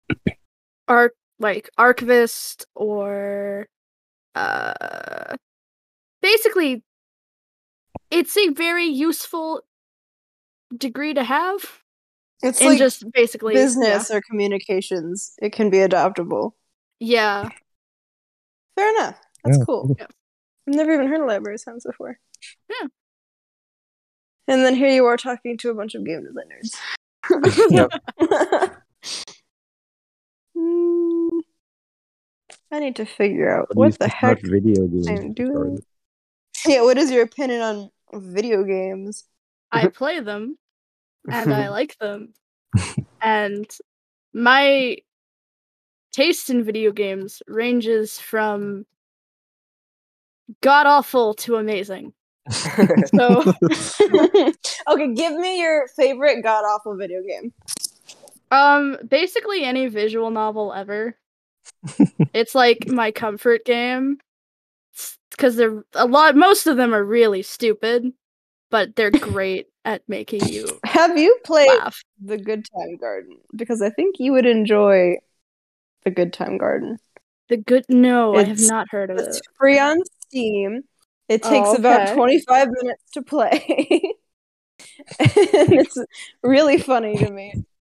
[0.87, 3.67] arc like archivist or
[4.35, 5.35] uh
[6.21, 6.83] basically
[8.11, 9.61] it's a very useful
[10.77, 11.81] degree to have
[12.43, 15.33] It's and like just basically business or communications.
[15.41, 16.55] It can be adaptable.
[16.99, 17.49] yeah,
[18.75, 19.19] Fair enough.
[19.43, 19.63] That's Yeah.
[19.65, 19.95] cool.
[19.99, 20.05] Yeah.
[20.67, 22.19] I've never even heard of library science before.
[22.69, 22.87] Yeah.
[24.47, 26.75] And then here you are talking to a bunch of game designers.
[27.69, 27.89] Yep.
[30.53, 31.00] Hmm.
[32.71, 34.39] I need to figure out What what the heck.
[34.39, 35.07] about video games?
[35.07, 35.79] I'm doing?
[36.65, 39.25] Yeah, what is your opinion on video games?
[39.71, 40.57] i play them
[41.29, 42.33] and i like them
[43.21, 43.65] and
[44.33, 44.97] my
[46.11, 48.85] taste in video games ranges from
[50.61, 52.13] god awful to amazing
[52.49, 53.43] so
[54.89, 57.53] okay, give me your favorite god awful video game.
[58.51, 61.15] um basically any visual novel ever
[62.33, 64.17] it's like my comfort game
[65.31, 68.11] because they're a lot most of them are really stupid
[68.69, 73.37] but they're great at making you Have you played laugh The Good Time Garden?
[73.55, 75.17] Because I think you would enjoy
[76.03, 76.99] The Good Time Garden.
[77.49, 79.97] the good no i have not heard of It's it It's free on
[80.27, 80.83] Steam.
[81.27, 83.63] It oh, takes Oh, about 25 minutes to play.
[85.19, 85.97] and it's
[86.43, 87.53] really funny to me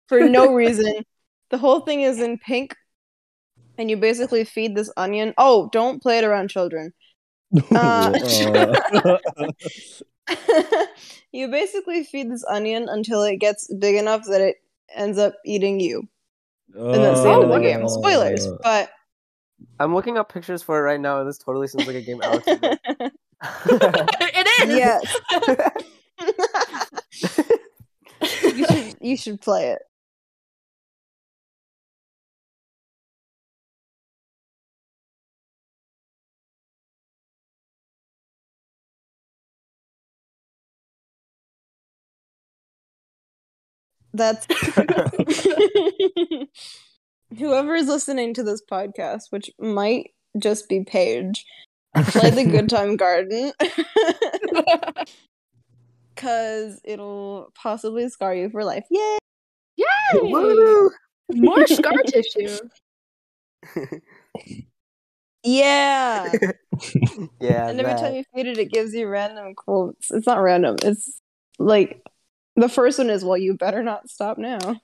[0.09, 1.05] for no reason.
[1.51, 2.75] The whole thing is in pink,
[3.79, 5.35] and you basically feed this onion.
[5.39, 6.93] Oh, don't play it around children.
[7.71, 8.13] Uh,
[10.27, 10.37] Uh,
[11.33, 14.57] you basically feed this onion until it gets big enough that it
[14.95, 16.09] ends up eating you.
[16.75, 17.85] And that's the end of the game.
[17.85, 18.91] uh, Spoilers, but
[19.79, 22.21] I'm looking up pictures for it right now, and this totally seems like a game
[22.23, 22.81] Alex would like.
[23.67, 25.17] it is yes.
[28.55, 29.83] you should you should play it.
[44.15, 44.47] That's
[47.39, 51.45] whoever is listening to this podcast, which might just be Paige,
[51.95, 53.53] play the Good Time Garden.
[56.17, 58.85] Cause it'll possibly scar you for life.
[58.91, 59.19] Yay!
[59.77, 60.21] Yay!
[60.23, 60.91] Woo!
[61.31, 62.59] more scar tissue
[65.43, 66.31] Yeah.
[67.41, 67.69] yeah.
[67.69, 68.01] and every that.
[68.01, 70.11] time you feed it, it gives you random quotes.
[70.11, 70.77] It's not random.
[70.83, 71.21] It's
[71.59, 72.03] like
[72.57, 74.81] the first one is, "Well, you better not stop now."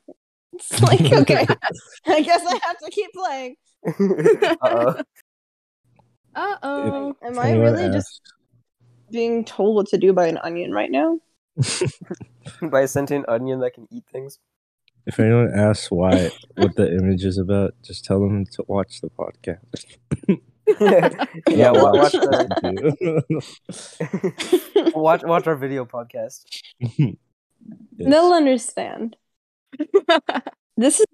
[0.53, 1.47] It's like, okay,
[2.07, 3.57] I guess I have to keep playing.
[3.87, 5.03] Uh-oh.
[6.35, 8.21] uh-oh Am I anyone really just
[9.11, 11.19] being told what to do by an onion right now?
[12.63, 14.39] By a sentient onion that can eat things.
[15.07, 19.09] If anyone asks why what the image is about, just tell them to watch the
[19.11, 19.87] podcast.
[21.49, 22.23] yeah, wa- watch Watch
[23.99, 26.45] the watch watch our video podcast.
[27.97, 29.17] They'll understand.
[30.77, 31.07] This is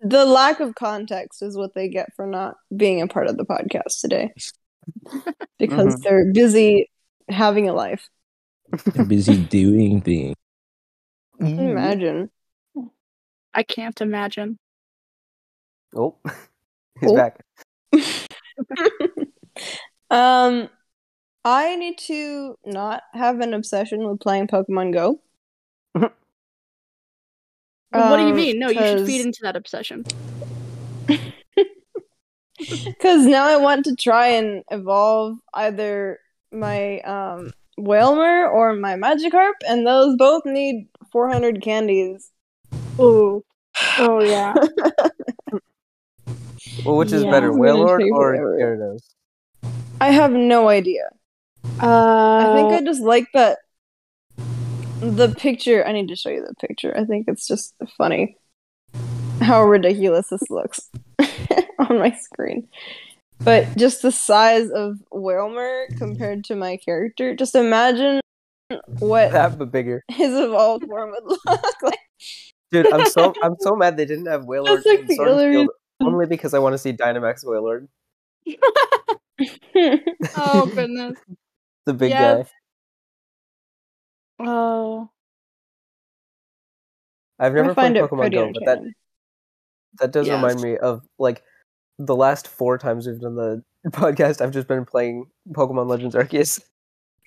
[0.00, 3.44] the lack of context is what they get for not being a part of the
[3.44, 4.32] podcast today.
[5.58, 6.02] Because Mhm.
[6.02, 6.90] they're busy
[7.28, 8.08] having a life.
[8.86, 10.34] They're busy doing things.
[11.38, 12.30] Can Imagine.
[13.54, 14.58] i can't imagine
[15.96, 16.16] Oh,
[17.00, 17.14] he's Oh.
[17.14, 17.44] back.
[20.10, 20.68] um
[21.44, 25.20] I need to not have an obsession with playing Pokemon Go.
[27.94, 28.58] What do you mean?
[28.58, 30.04] No, you should feed into that obsession.
[32.84, 36.18] Because now I want to try and evolve either
[36.52, 42.30] my um Wailmer or my Magikarp, and those both need 400 candies.
[42.98, 43.42] Oh,
[43.98, 44.54] oh yeah.
[46.84, 47.30] Well, which is Yeah.
[47.30, 48.58] better, It's Wailord or forever.
[48.60, 49.00] Gyarados?
[50.00, 51.08] I have no idea.
[51.82, 53.58] Uh, I think I just like that.
[55.04, 55.16] Mm-hmm.
[55.16, 55.86] The picture.
[55.86, 56.96] I need to show you the picture.
[56.96, 58.36] I think it's just funny
[59.40, 60.90] how ridiculous this looks
[61.78, 62.68] on my screen.
[63.40, 67.34] But just the size of Wailmer compared to my character.
[67.34, 68.20] Just imagine
[69.00, 70.02] what That but bigger.
[70.08, 71.98] his evolved form would look like.
[72.70, 75.38] Dude, I'm so I'm so mad they didn't have Wailord That's like the Sword and
[75.38, 75.70] hilarious- Shield
[76.12, 77.86] only because I want to see Dynamax Wailord,
[80.36, 81.18] oh goodness.
[81.86, 82.36] the big Yeah.
[82.42, 82.50] guy.
[84.38, 85.10] Oh.
[87.38, 88.94] I've I never played find it Pokemon pretty Go, but that entertaining.
[89.98, 91.42] that does remind me of like
[91.98, 94.40] the last four times we've done the podcast.
[94.40, 96.60] I've just been playing Pokemon Legends Arceus.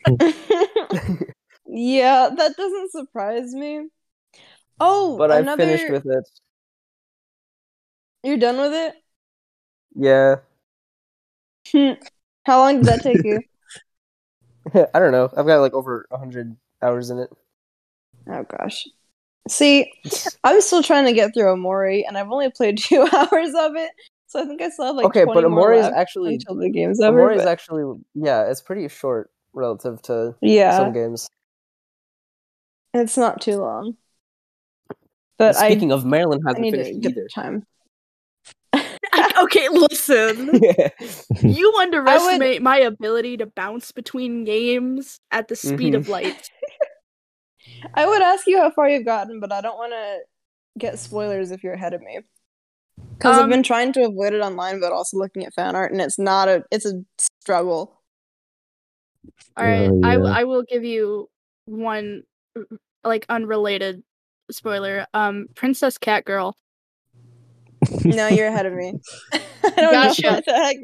[1.68, 3.88] yeah, that doesn't surprise me.
[4.80, 6.30] Oh, but I've finished with it.
[8.24, 8.96] You're done with it?
[9.96, 10.36] Yeah,
[11.72, 11.94] hmm.
[12.46, 13.42] How long did that take you?
[14.94, 15.30] I don't know.
[15.36, 17.30] I've got like over hundred hours in it.
[18.30, 18.88] Oh gosh.
[19.48, 19.92] See,
[20.44, 23.92] I'm still trying to get through Omori, and I've only played two hours of it,
[24.28, 26.36] so I think I still have like okay, 20 but more Omori is left actually
[26.36, 27.20] until the game's over.
[27.20, 31.30] Omori is but- actually yeah, it's pretty short relative to yeah, some games.
[32.94, 33.96] it's not too long.
[35.38, 37.26] But I, Speaking of, Maryland I hasn't need to finished give either.
[37.26, 37.66] it time.
[39.44, 40.62] okay, listen.
[41.42, 46.12] You underestimate my ability to bounce between games at the speed of mm-hmm.
[46.12, 46.50] light.
[47.94, 50.20] I would ask you how far you've gotten, but I don't want to
[50.80, 52.20] get spoilers if you're ahead of me.
[53.18, 55.92] Because I've Um, been trying to avoid it online, but also looking at fan art,
[55.92, 57.04] and it's not a, it's a
[57.42, 58.02] struggle.
[59.56, 60.38] All right, Oh, I, w- yeah.
[60.40, 61.30] I will give you
[61.66, 62.24] one
[63.04, 64.04] like unrelated
[64.52, 65.08] spoiler.
[65.14, 66.54] Um, Princess Catgirl.
[68.06, 68.94] No, you're ahead of me.
[69.34, 70.22] I don't Gotcha.
[70.22, 70.78] know what the heck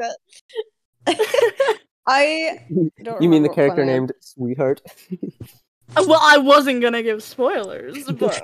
[1.06, 1.78] that.
[2.08, 2.60] I
[3.02, 4.00] don't you mean the character one I am.
[4.02, 4.82] named Sweetheart?
[5.96, 8.42] Uh, Well, I wasn't gonna give spoilers, but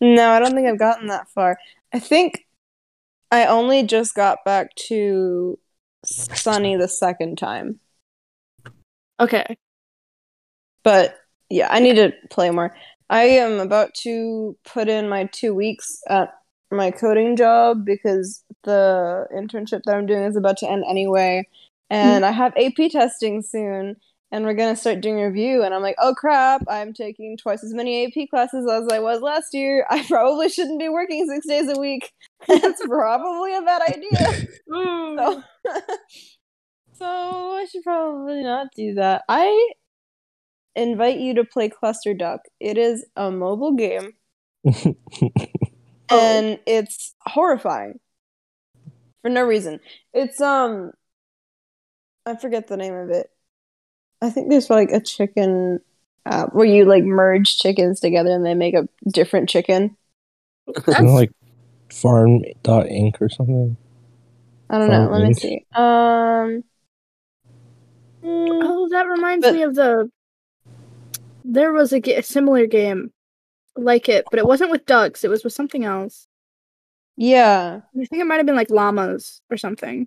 [0.00, 1.58] no, I don't think I've gotten that far.
[1.92, 2.46] I think
[3.30, 5.58] I only just got back to
[6.04, 7.80] Sunny the second time.
[9.18, 9.56] okay.
[10.82, 11.16] But
[11.50, 12.74] yeah, I need to play more.
[13.10, 16.32] I am about to put in my two weeks at
[16.70, 21.46] my coding job because the internship that I'm doing is about to end anyway.
[21.90, 23.96] And I have AP testing soon,
[24.32, 25.62] and we're gonna start doing review.
[25.62, 29.20] And I'm like, oh crap, I'm taking twice as many AP classes as I was
[29.20, 29.86] last year.
[29.90, 32.12] I probably shouldn't be working six days a week.
[32.48, 34.48] That's probably a bad idea.
[34.72, 35.42] So,
[36.92, 39.22] so I should probably not do that.
[39.28, 39.72] I
[40.76, 42.42] invite you to play Cluster Duck.
[42.60, 44.12] It is a mobile game
[46.10, 47.98] and it's horrifying
[49.22, 49.80] for no reason.
[50.12, 50.92] It's um
[52.26, 53.30] I forget the name of it.
[54.22, 55.80] I think there's like a chicken
[56.26, 59.96] app where you like merge chickens together and they make a different chicken.
[60.86, 61.32] Isn't it like
[61.90, 63.76] farm dot inc or something.
[64.68, 65.08] I don't know.
[65.08, 65.66] Farm Let me see.
[65.74, 66.62] Um
[68.22, 70.10] mm, Oh, that reminds But- me of the.
[71.44, 73.12] There was a, ga- a similar game
[73.74, 75.24] like it, but it wasn't with ducks.
[75.24, 76.26] It was with something else.
[77.16, 77.80] yeah.
[77.98, 80.06] I think it might have been like llamas or something.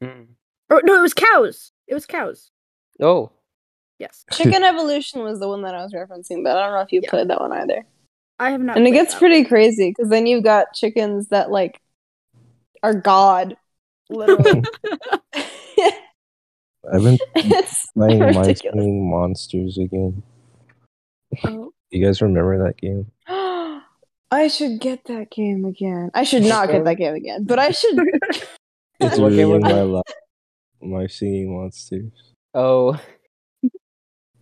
[0.00, 0.26] Mm.
[0.68, 1.72] Or no, it was cows.
[1.86, 2.50] It was cows.
[3.02, 3.30] Oh,
[3.98, 6.90] Yes, Chicken Evolution was the one that I was referencing, but I don't know if
[6.92, 7.10] you Yeah.
[7.10, 7.84] played that one either.
[8.38, 8.76] I have not.
[8.76, 11.80] and it gets that pretty crazy because then you've got chickens that like
[12.82, 13.56] are god
[14.10, 14.62] literally
[15.34, 20.22] I've been it's playing My ridiculous Singing Monsters again.
[21.44, 23.10] Oh, You guys remember that game?
[24.32, 27.70] i should get that game again i should not get that game again but i
[27.70, 27.96] should
[28.98, 29.84] It's What game was my it?
[29.84, 30.04] life.
[30.80, 32.31] My Singing Monsters.
[32.54, 33.00] Oh,
[33.64, 33.68] I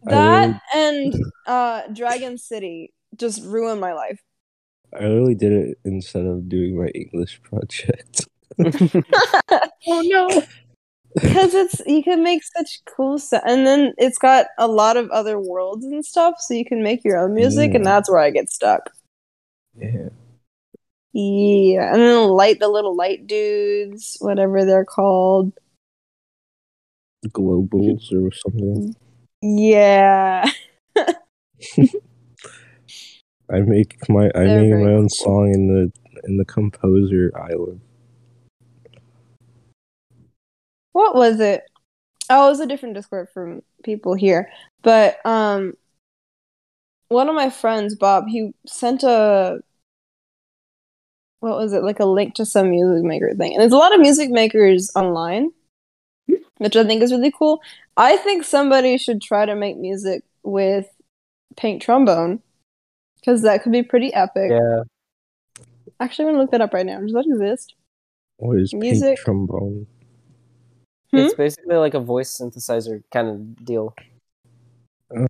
[0.10, 1.14] that and
[1.46, 4.20] uh dragon city just ruined my life
[4.94, 8.26] I literally did it instead of doing my English project.
[8.58, 10.42] oh no!
[11.14, 15.10] because it's you can make such cool stuff and then it's got a lot of
[15.10, 18.30] other worlds and stuff so you can make your own music and that's where i
[18.30, 18.90] get stuck
[19.76, 20.08] Yeah.
[21.12, 25.52] Yeah, and then light the little light dudes, whatever they're called.
[27.28, 28.96] Globals or something.
[29.42, 30.50] Yeah.
[33.52, 35.08] I make my I They're made very my own cool.
[35.08, 35.92] song in the
[36.24, 37.80] in the composer island.
[40.92, 41.62] What was it?
[42.28, 44.50] Oh, it was a different Discord from people here.
[44.82, 45.74] But um
[47.08, 49.60] one of my friends, Bob, he sent a
[51.40, 53.52] what was it, like a link to some music maker thing.
[53.52, 55.50] And there's a lot of music makers online,
[56.60, 57.62] which I think is really cool.
[57.96, 60.86] I think somebody should try to make music with
[61.56, 62.42] pink trombone.
[63.16, 64.50] Because that could be pretty epic.
[64.50, 64.82] Yeah.
[65.98, 67.00] Actually, I'm gonna look that up right now.
[67.00, 67.74] Does that exist?
[68.36, 69.16] What is Music.
[69.16, 69.86] pink trombone?
[71.10, 71.16] Hmm?
[71.16, 73.94] It's basically like a voice synthesizer kind of deal.
[75.14, 75.26] Uh.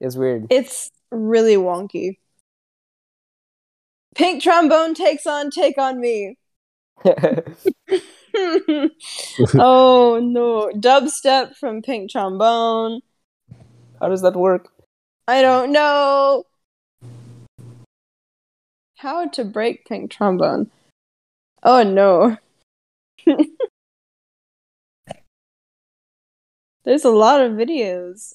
[0.00, 0.46] It's weird.
[0.50, 2.18] It's really wonky.
[4.16, 6.36] Pink trombone takes on Take on Me.
[9.54, 10.70] oh no.
[10.74, 13.00] Dubstep from Pink Trombone.
[14.00, 14.68] How does that work?
[15.28, 16.44] I don't know.
[18.96, 20.70] How to break Pink Trombone.
[21.62, 22.36] Oh no.
[26.84, 28.34] There's a lot of videos.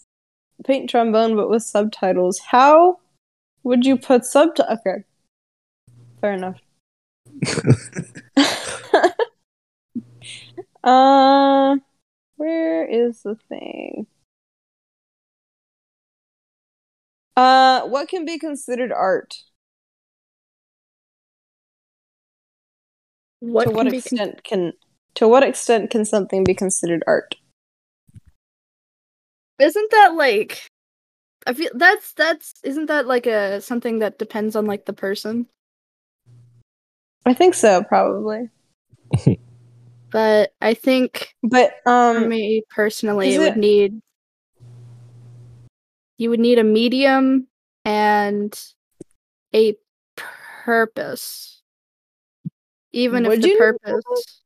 [0.66, 2.39] Pink Trombone, but with subtitles.
[2.39, 3.00] How
[3.64, 4.80] would you put subtitles?
[4.80, 5.04] Okay.
[6.22, 6.62] Fair enough.
[10.88, 11.78] Uh,
[12.38, 14.08] where is the thing?
[17.36, 19.36] Uh, what can be considered art?
[23.40, 24.74] What to what can be con- extent can
[25.16, 27.36] to what extent can something be considered art?
[29.60, 30.68] isn't that like
[31.46, 35.48] I feel that's that's isn't that like a something that depends on like the person?
[37.26, 38.50] I think so, probably.
[40.18, 44.01] But I think But for um, me personally, it would it- need
[46.18, 47.45] you would need a medium
[47.86, 48.59] and
[49.53, 49.76] a
[50.15, 51.61] purpose.
[52.93, 54.41] Even Would if the you purpose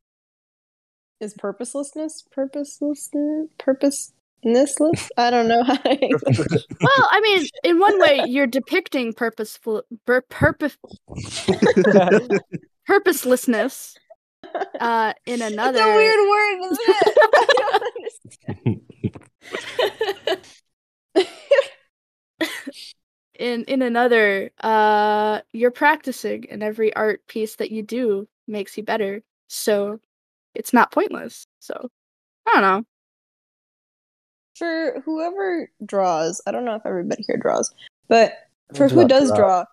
[1.21, 5.09] is purposelessness purposelessness purposelessness?
[5.15, 6.65] I don't know how to English.
[6.81, 10.75] Well, I mean, in one way, you're depicting purposeful, bur- purpose,
[12.85, 13.95] purposelessness.
[14.79, 17.17] Uh, in another, It's a weird word, isn't it?
[17.35, 18.81] I don't understand.
[23.39, 28.83] in in another, uh, you're practicing, and every art piece that you do makes you
[28.83, 29.21] better.
[29.49, 29.99] So,
[30.55, 31.45] it's not pointless.
[31.59, 31.89] So,
[32.47, 32.83] I don't know.
[34.55, 37.73] For whoever draws, I don't know if everybody here draws,
[38.07, 38.33] but
[38.75, 39.37] for who does draw.
[39.37, 39.65] draw,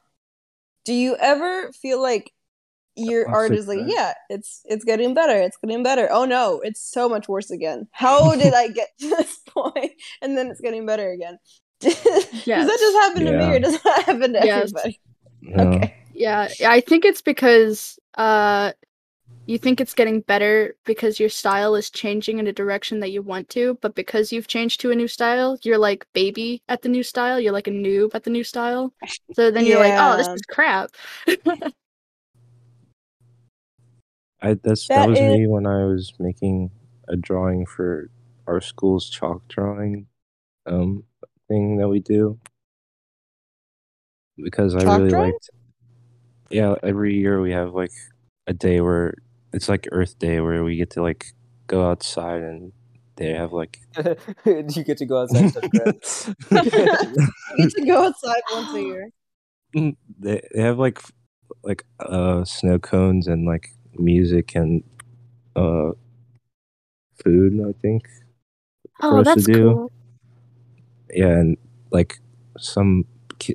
[0.85, 2.33] do you ever feel like
[2.99, 3.89] your I'll art is like, that.
[3.89, 6.09] yeah, it's it's getting better, it's getting better.
[6.11, 7.89] Oh no, it's so much worse again.
[7.93, 9.93] How did I get to this point?
[10.23, 11.39] And then it's getting better again.
[11.81, 13.53] Does that just happen to me, Yeah.
[13.53, 14.73] or does that happen to Yes.
[14.75, 15.01] everybody?
[15.43, 15.65] No.
[15.77, 15.95] Okay.
[16.13, 18.73] Yeah, I think it's because uh
[19.47, 23.23] you think it's getting better because your style is changing in a direction that you
[23.23, 26.89] want to, but because you've changed to a new style, you're like baby at the
[26.91, 28.93] new style, you're like a noob at the new style.
[29.33, 30.91] So then you're like, "Oh, this is crap."
[34.41, 36.71] I that's that, That was is- me when I was making
[37.09, 38.11] a drawing for
[38.47, 40.07] our school's chalk drawing
[40.67, 41.05] um
[41.49, 42.39] thing that we do
[44.43, 45.33] because I really drawing?
[45.33, 45.51] liked
[46.51, 47.93] yeah every year we have like
[48.47, 49.15] a day where
[49.53, 51.27] it's like Earth Day where we get to like
[51.67, 52.73] go outside and
[53.17, 53.81] they have like
[54.45, 56.35] you get to go outside and touch grass.
[56.51, 59.11] You get to go outside once a year.
[60.19, 61.01] they they have like
[61.65, 64.83] like uh snow cones and like music and
[65.57, 65.91] uh
[67.23, 68.09] food I think
[69.01, 69.73] Oh, us to that's do.
[69.75, 69.91] cool.
[71.13, 71.57] yeah and
[71.91, 72.19] like
[72.59, 73.05] some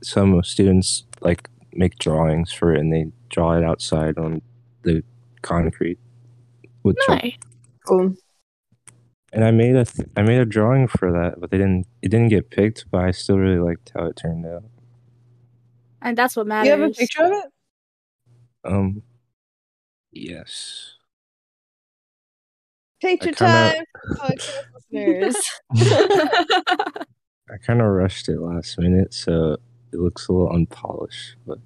[0.02, 4.42] some students like make drawings for it and they draw it outside on
[4.84, 5.04] the
[5.42, 6.00] concrete
[6.84, 7.24] with chalk.
[7.24, 7.38] Nice.
[7.88, 8.16] Cool.
[9.34, 12.10] and i made a th- i made a drawing for that but they didn't it
[12.10, 14.64] didn't get picked but i still really liked how it turned out
[16.02, 16.68] And that's what matters.
[16.68, 17.46] You have a picture of it?
[18.66, 19.02] um
[20.14, 20.90] yes
[23.02, 23.86] Take I your kinda-
[24.22, 24.36] time,
[24.92, 25.36] listeners.
[27.52, 29.58] i kind of rushed it last minute so
[29.92, 31.58] it looks a little unpolished but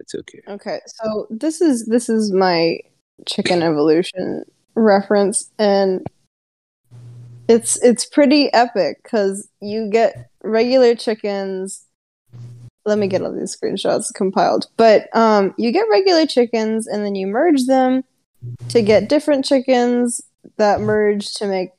[0.00, 2.78] it's okay Okay, so this is this is my
[3.26, 6.04] chicken evolution reference, and
[7.48, 11.84] it's it's pretty epic because you get regular chickens.
[12.84, 17.14] Let me get all these screenshots compiled, but um, you get regular chickens, and then
[17.14, 18.02] you merge them
[18.70, 20.20] to get different chickens
[20.56, 21.70] that merge to make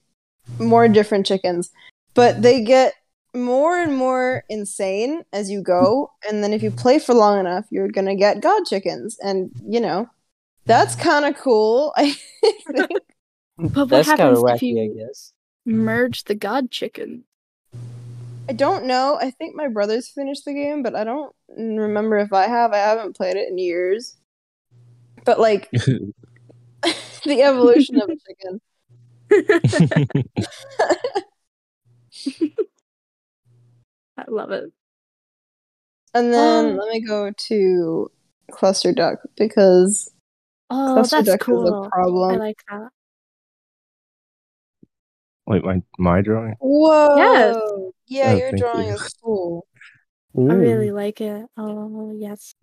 [0.59, 1.71] more different chickens.
[2.13, 2.93] But they get
[3.33, 7.65] more and more insane as you go, and then if you play for long enough,
[7.69, 10.09] you're gonna get god chickens, and you know,
[10.65, 11.93] that's kind of cool.
[11.97, 12.15] I
[12.71, 12.91] think.
[13.57, 15.33] But what That's happens of if wacky, I you guess.
[15.65, 17.25] merge the god chicken?
[18.49, 19.17] I don't know.
[19.21, 22.73] I think my brother's finished the game, but I don't remember if I have.
[22.73, 24.17] I haven't played it in years.
[25.25, 28.59] But like the evolution of a chicken.
[34.17, 34.71] I love it.
[36.13, 36.83] And then Oh.
[36.83, 38.11] let me go to
[38.51, 40.11] cluster duck because
[40.69, 42.31] Oh, cluster that's duck is a problem.
[42.31, 42.89] I like that.
[45.45, 46.55] Wait, my my drawing.
[46.59, 47.15] Whoa.
[47.17, 47.92] Yes.
[48.07, 48.93] Yeah, Oh, your thank drawing you.
[48.95, 49.65] is cool.
[50.49, 51.45] I really like it.
[51.57, 52.55] Oh yes.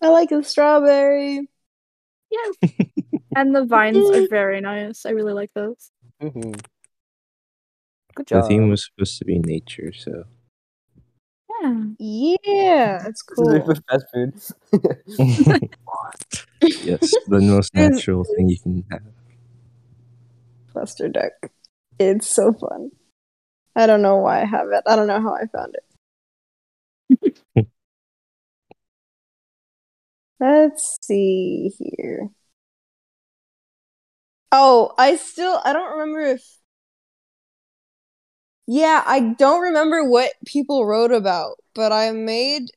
[0.00, 1.48] I like the strawberry.
[2.30, 2.54] Yes.
[3.34, 5.06] and the vines are very nice.
[5.06, 5.90] I really like those.
[6.20, 6.52] hmm
[8.14, 8.42] Good job.
[8.42, 8.48] The job.
[8.48, 10.24] theme was supposed to be nature, so
[11.62, 11.84] Yeah.
[11.98, 13.60] Yeah, it's Cool.
[13.60, 13.74] cool.
[13.88, 14.34] Fast food.
[16.62, 19.02] yes, the most natural thing you can have.
[20.72, 21.32] cluster duck.
[21.98, 22.90] It's so fun.
[23.78, 24.82] I don't know why I have it.
[24.86, 25.74] I don't know how I found
[27.56, 27.68] it.
[30.40, 32.30] Let's see here.
[34.52, 36.58] Oh, I still I don't remember if
[38.66, 42.70] Yeah, I don't remember what people wrote about, but I made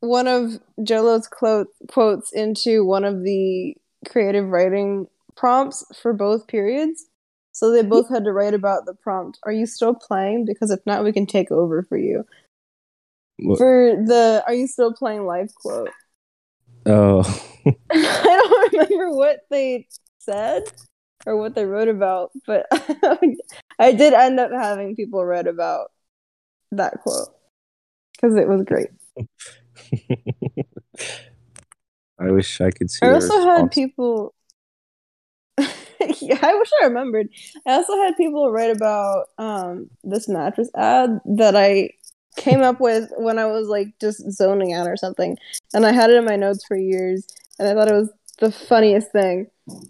[0.00, 3.76] one of Jello's clo- quotes into one of the
[4.08, 7.06] creative writing prompts for both periods.
[7.60, 9.38] So they both had to write about the prompt.
[9.44, 10.46] Are you still playing?
[10.46, 12.24] Because if not, we can take over for you.
[13.36, 15.90] What- For the Are you still playing live quote?
[16.86, 17.20] Oh,
[17.92, 19.86] I don't remember what they
[20.20, 20.62] said
[21.26, 22.64] or what they wrote about, but
[23.78, 25.92] I did end up having people read about
[26.72, 27.28] that quote
[28.12, 28.88] because it was great.
[32.18, 33.04] I wish I could see.
[33.04, 33.74] I also had response.
[33.74, 34.34] people.
[36.20, 37.28] yeah, I wish I remembered.
[37.66, 41.90] I also had people write about um this mattress ad that I
[42.36, 45.36] came up with when I was like just zoning out or something,
[45.74, 47.26] and I had it in my notes for years,
[47.58, 49.48] and I thought it was the funniest thing.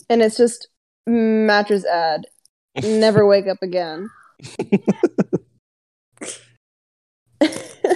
[0.08, 0.68] And it's just
[1.06, 2.26] mattress ad,
[2.82, 4.11] never wake up again.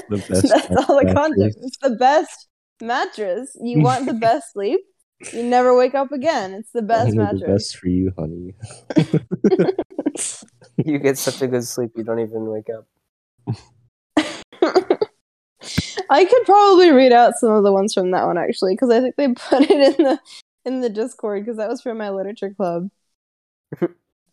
[0.08, 1.54] The best That's all the content.
[1.62, 2.48] It's the best
[2.80, 3.56] mattress.
[3.60, 4.80] You want the best sleep.
[5.32, 6.52] You never wake up again.
[6.54, 7.40] It's the best Only mattress.
[7.40, 8.54] the best for you, honey.
[10.84, 12.86] You get such a good sleep, you don't even wake up.
[16.10, 19.00] I could probably read out some of the ones from that one actually, because I
[19.00, 20.18] think they put it in the
[20.64, 22.90] in the Discord because that was from my literature club.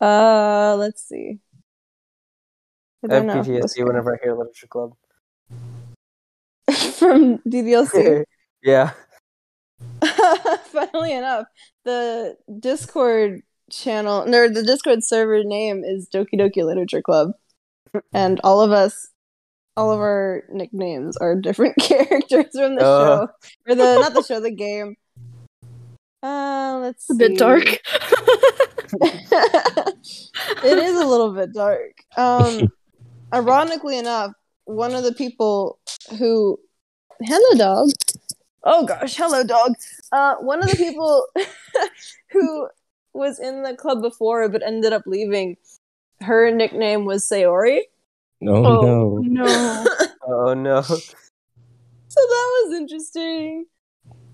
[0.00, 1.38] uh, let's see.
[3.04, 4.94] I I have don't know if it was PTSD whenever I hear literature club.
[6.98, 8.24] from DDLC.
[8.62, 8.92] yeah.
[10.72, 11.46] Funnily enough,
[11.84, 17.32] the Discord channel, or the Discord server name is Doki Doki Literature Club,
[18.12, 19.10] and all of us,
[19.76, 23.26] all of our nicknames are different characters from the Oh.
[23.26, 23.28] show,
[23.68, 24.96] or the not the show, the game.
[26.22, 27.64] Uh, let's It's a bit dark.
[30.64, 31.92] it is a little bit dark.
[32.16, 32.68] Um,
[33.34, 34.32] ironically enough,
[34.64, 35.78] one of the people
[36.18, 36.58] who,
[37.22, 37.90] hello dog.
[38.64, 39.72] Oh gosh, hello dog.
[40.12, 41.26] Uh, one of the people
[42.30, 42.68] who
[43.14, 45.56] was in the club before but ended up leaving.
[46.20, 47.80] Her nickname was Sayori.
[48.46, 49.18] Oh, Oh, no.
[49.22, 49.86] no.
[50.24, 50.82] Oh no.
[50.82, 50.94] So
[52.14, 53.66] that was interesting.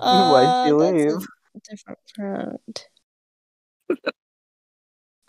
[0.01, 1.26] Why'd she Uh, that's a leave?
[1.70, 2.89] Different front.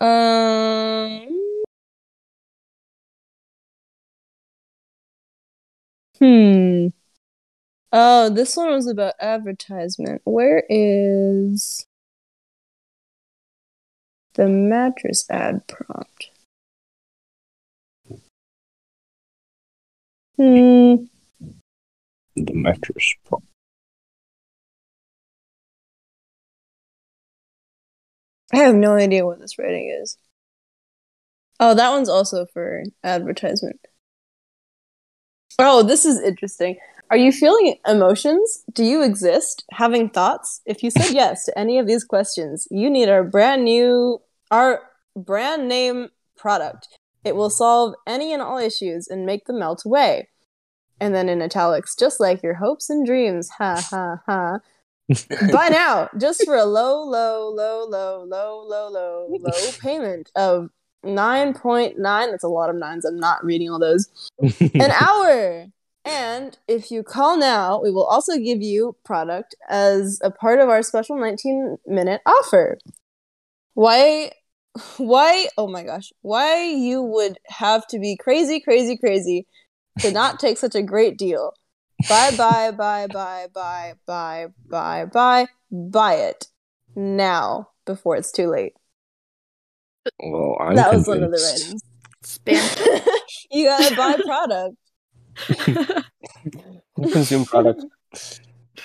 [0.02, 1.62] um.
[6.18, 6.88] Hmm.
[7.92, 10.22] Oh, this one was about advertisement.
[10.24, 11.86] Where is
[14.34, 16.30] the mattress ad prompt?
[20.36, 21.06] Hmm.
[22.36, 23.14] The mattress.
[23.24, 23.46] prompt.
[28.52, 30.16] I have no idea what this rating is.
[31.58, 33.80] Oh, that one's also for advertisement.
[35.58, 36.78] Oh, this is interesting.
[37.10, 38.62] Are you feeling emotions?
[38.72, 39.64] Do you exist?
[39.72, 40.60] Having thoughts?
[40.64, 44.80] If you said yes to any of these questions, you need our brand new, our
[45.16, 46.86] brand name product.
[47.24, 50.28] It will solve any and all issues and make them melt away.
[51.00, 53.48] And then in italics, just like your hopes and dreams.
[53.58, 54.58] Ha ha ha.
[55.52, 60.70] Buy now, just for a low, low, low, low, low, low, low, low payment of
[61.04, 61.96] 9.9.
[62.30, 63.04] That's a lot of nines.
[63.04, 64.08] I'm not reading all those.
[64.40, 65.66] An hour.
[66.04, 70.68] And if you call now, we will also give you product as a part of
[70.68, 72.78] our special 19 minute offer.
[73.74, 74.32] Why
[74.96, 79.46] why oh my gosh, why you would have to be crazy crazy crazy
[80.00, 81.52] to not take such a great deal.
[82.08, 86.46] Bye bye bye bye bye bye bye bye buy it
[86.96, 88.72] now before it's too late.
[90.18, 91.82] well, I'm that was one of the convinced.
[91.82, 91.82] ratings.
[92.24, 93.06] Spam.
[93.50, 94.76] you gotta buy product.
[96.96, 97.84] Consume product.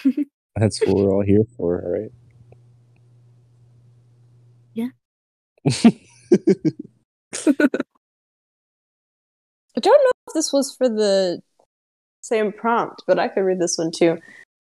[0.55, 2.11] That's what we're all here for, right?
[4.73, 4.89] Yeah.
[9.77, 11.41] I don't know if this was for the
[12.21, 14.17] same prompt, but I could read this one too.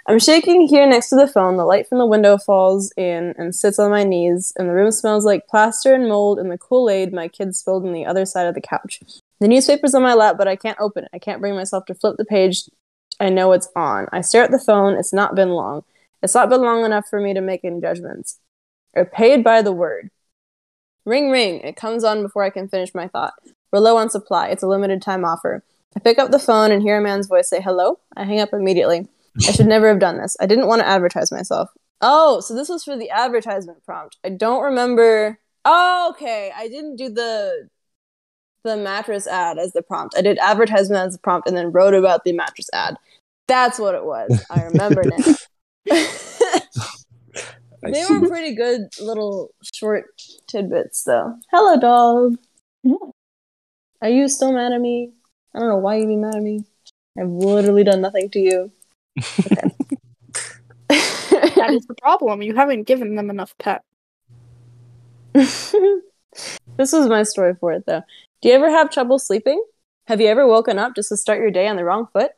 [0.07, 1.57] I'm shaking here next to the phone.
[1.57, 4.91] The light from the window falls in and sits on my knees, and the room
[4.91, 8.25] smells like plaster and mold and the Kool Aid my kids spilled on the other
[8.25, 9.01] side of the couch.
[9.39, 11.09] The newspaper's on my lap, but I can't open it.
[11.13, 12.63] I can't bring myself to flip the page.
[13.19, 14.07] I know it's on.
[14.11, 14.95] I stare at the phone.
[14.95, 15.83] It's not been long.
[16.21, 18.39] It's not been long enough for me to make any judgments.
[18.93, 20.09] Or paid by the word.
[21.05, 21.59] Ring, ring.
[21.59, 23.33] It comes on before I can finish my thought.
[23.71, 24.47] We're low on supply.
[24.47, 25.63] It's a limited time offer.
[25.95, 27.99] I pick up the phone and hear a man's voice say hello.
[28.15, 29.07] I hang up immediately.
[29.47, 30.35] I should never have done this.
[30.39, 31.69] I didn't want to advertise myself.
[32.01, 34.17] Oh, so this was for the advertisement prompt.
[34.23, 35.39] I don't remember.
[35.63, 36.51] Oh, okay.
[36.55, 37.69] I didn't do the
[38.65, 40.15] the mattress ad as the prompt.
[40.17, 42.97] I did advertisement as the prompt and then wrote about the mattress ad.
[43.47, 44.43] That's what it was.
[44.49, 45.35] I remember now.
[47.83, 50.05] They were pretty good little short
[50.47, 51.35] tidbits, though.
[51.51, 52.37] Hello, dog.
[52.83, 52.95] Yeah.
[54.01, 55.11] Are you still mad at me?
[55.53, 56.65] I don't know why you'd be mad at me.
[57.19, 58.71] I've literally done nothing to you.
[60.89, 62.41] that is the problem.
[62.41, 63.83] You haven't given them enough pep.
[65.35, 65.73] this
[66.77, 68.01] was my story for it, though.
[68.45, 69.63] Do you ever have trouble sleeping?
[70.05, 72.29] Have you ever woken up just to start your day on the wrong foot?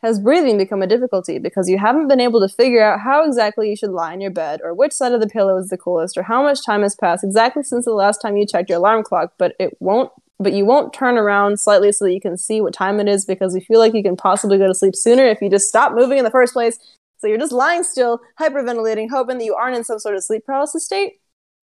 [0.00, 3.68] Has breathing become a difficulty because you haven't been able to figure out how exactly
[3.68, 6.16] you should lie in your bed, or which side of the pillow is the coolest,
[6.16, 9.02] or how much time has passed exactly since the last time you checked your alarm
[9.02, 12.60] clock, but it won't but you won't turn around slightly so that you can see
[12.60, 15.24] what time it is because you feel like you can possibly go to sleep sooner
[15.24, 16.78] if you just stop moving in the first place.
[17.18, 20.46] So you're just lying still, hyperventilating, hoping that you aren't in some sort of sleep
[20.46, 21.14] paralysis state?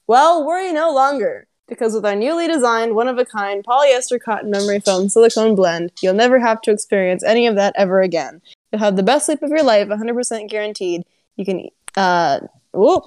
[0.08, 4.50] Well, worry no longer, because with our newly designed, one of a kind polyester cotton
[4.52, 8.42] memory foam silicone blend, you'll never have to experience any of that ever again.
[8.72, 11.04] You'll have the best sleep of your life, 100% guaranteed.
[11.36, 12.40] You can, uh,
[12.74, 13.04] whoop.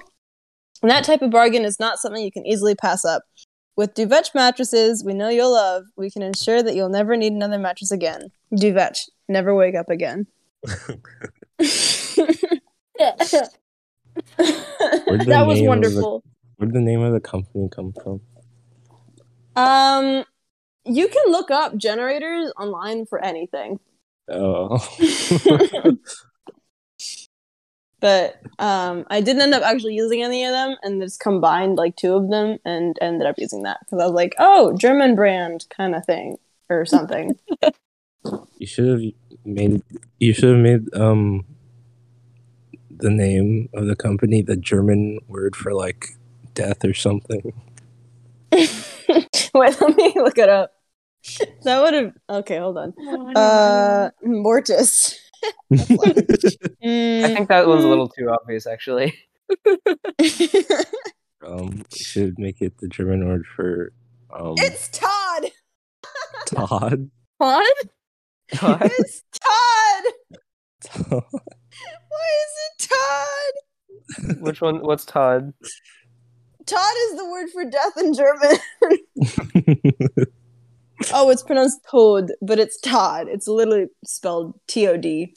[0.81, 3.23] And that type of bargain is not something you can easily pass up.
[3.75, 7.57] With Duvetch mattresses, we know you'll love, we can ensure that you'll never need another
[7.57, 8.31] mattress again.
[8.53, 10.27] Duvetch, never wake up again.
[14.37, 16.23] That was name of the- wonderful.
[16.57, 18.21] Where'd the name of the company come from?
[19.55, 20.23] Um,
[20.85, 23.79] you can look up generators online for anything.
[24.29, 24.77] Oh,
[27.99, 31.95] but um, I didn't end up actually using any of them, and just combined like
[31.95, 35.65] two of them, and ended up using that because I was like, oh, German brand
[35.69, 36.37] kind of thing
[36.69, 37.37] or something.
[38.57, 39.01] you should have
[39.45, 39.81] made.
[40.19, 41.45] You should have made um
[42.89, 46.15] the name of the company the German word for like
[46.53, 47.53] death or something.
[49.53, 50.71] Wait, let me look it up.
[51.63, 52.57] That would have okay.
[52.57, 52.93] Hold on.
[53.35, 55.19] Uh, Mortis.
[55.71, 55.77] I
[56.83, 59.13] Mm, think that one's a little too obvious, actually.
[61.45, 63.93] Um, should make it the German word for
[64.33, 65.51] um it's Todd.
[66.47, 67.09] Todd.
[67.37, 67.77] What?
[68.53, 70.03] It's Todd.
[71.11, 74.41] Why is it Todd?
[74.41, 74.81] Which one?
[74.81, 75.53] What's Todd?
[76.71, 78.57] Todd is the word for death in German.
[81.13, 83.27] oh, it's pronounced Toad, but it's Todd.
[83.27, 85.33] It's literally spelled T O D.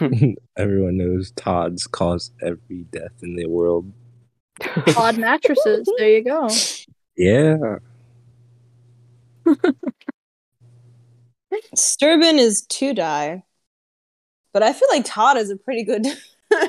[0.56, 3.92] Everyone knows Todd's cause every death in the world.
[4.96, 5.86] Odd mattresses.
[5.98, 6.48] There you go.
[7.16, 7.76] Yeah.
[11.76, 13.42] Sterben is to die,
[14.54, 16.06] but I feel like Todd is a pretty good,
[16.52, 16.68] a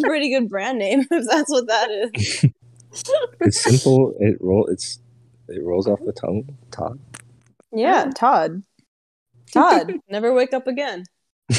[0.00, 2.50] pretty good brand name if that's what that is.
[3.40, 4.14] It's simple.
[4.18, 4.66] It roll.
[4.66, 4.98] It's
[5.48, 6.56] it rolls off the tongue.
[6.70, 6.98] Todd.
[7.72, 8.62] Yeah, Todd.
[9.52, 11.04] Todd, never wake up again.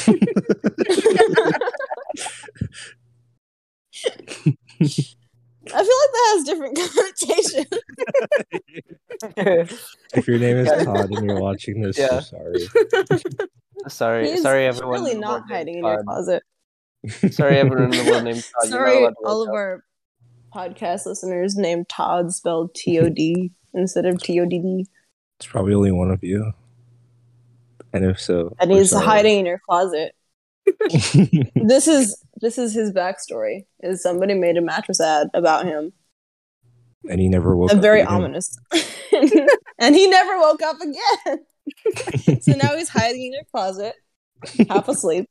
[5.72, 6.78] I feel like that has different
[9.28, 9.82] connotations.
[10.14, 12.08] If your name is Todd and you're watching this, Yeah.
[12.18, 12.68] I'm sorry.
[13.88, 14.94] sorry, He's sorry, everyone.
[15.04, 16.44] really not hiding in your closet.
[17.32, 18.70] Sorry, everyone in the world named Todd.
[18.70, 19.56] Sorry, allowed all wake of up.
[19.56, 19.84] our
[20.54, 23.52] podcast listeners named Todd, spelled T O D.
[23.74, 24.86] instead of T O D D.
[25.40, 26.52] It's probably only one of you.
[27.94, 29.06] And if so, And he's sorry.
[29.06, 30.14] hiding in your closet.
[31.56, 33.66] This is this is his backstory.
[33.82, 35.94] Is somebody made a mattress ad about him?
[37.10, 37.82] and he never woke And up.
[37.82, 38.14] very again.
[38.14, 38.58] ominous.
[39.80, 42.40] and he never woke up again.
[42.42, 43.96] so now he's hiding in your closet,
[44.70, 45.30] half asleep,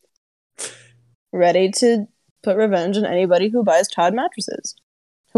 [1.32, 2.06] ready to
[2.42, 4.74] put revenge on anybody who buys Todd mattresses,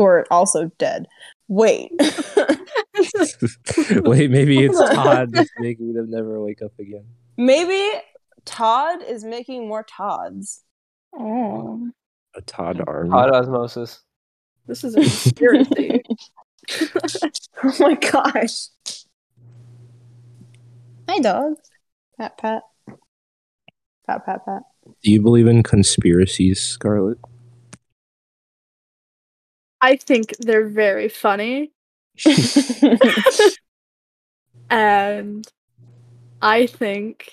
[0.00, 1.06] who are also dead.
[1.48, 1.92] Wait.
[3.90, 7.04] Wait, maybe it's Todd that's making them never wake up again.
[7.36, 8.00] Maybe
[8.46, 10.62] Todd is making more Todds.
[11.14, 11.90] Oh,
[12.34, 13.10] A Todd army.
[13.10, 14.00] Hot osmosis.
[14.66, 16.02] this is a conspiracy.
[17.62, 18.68] Oh my gosh.
[21.08, 21.54] Hi, dog.
[22.16, 22.62] Pat, pat.
[24.06, 24.62] Pat, pat, pat.
[25.02, 27.18] Do you believe in conspiracies, Scarlett?
[29.82, 31.72] I think they're very funny,
[34.70, 35.46] and
[36.42, 37.32] I think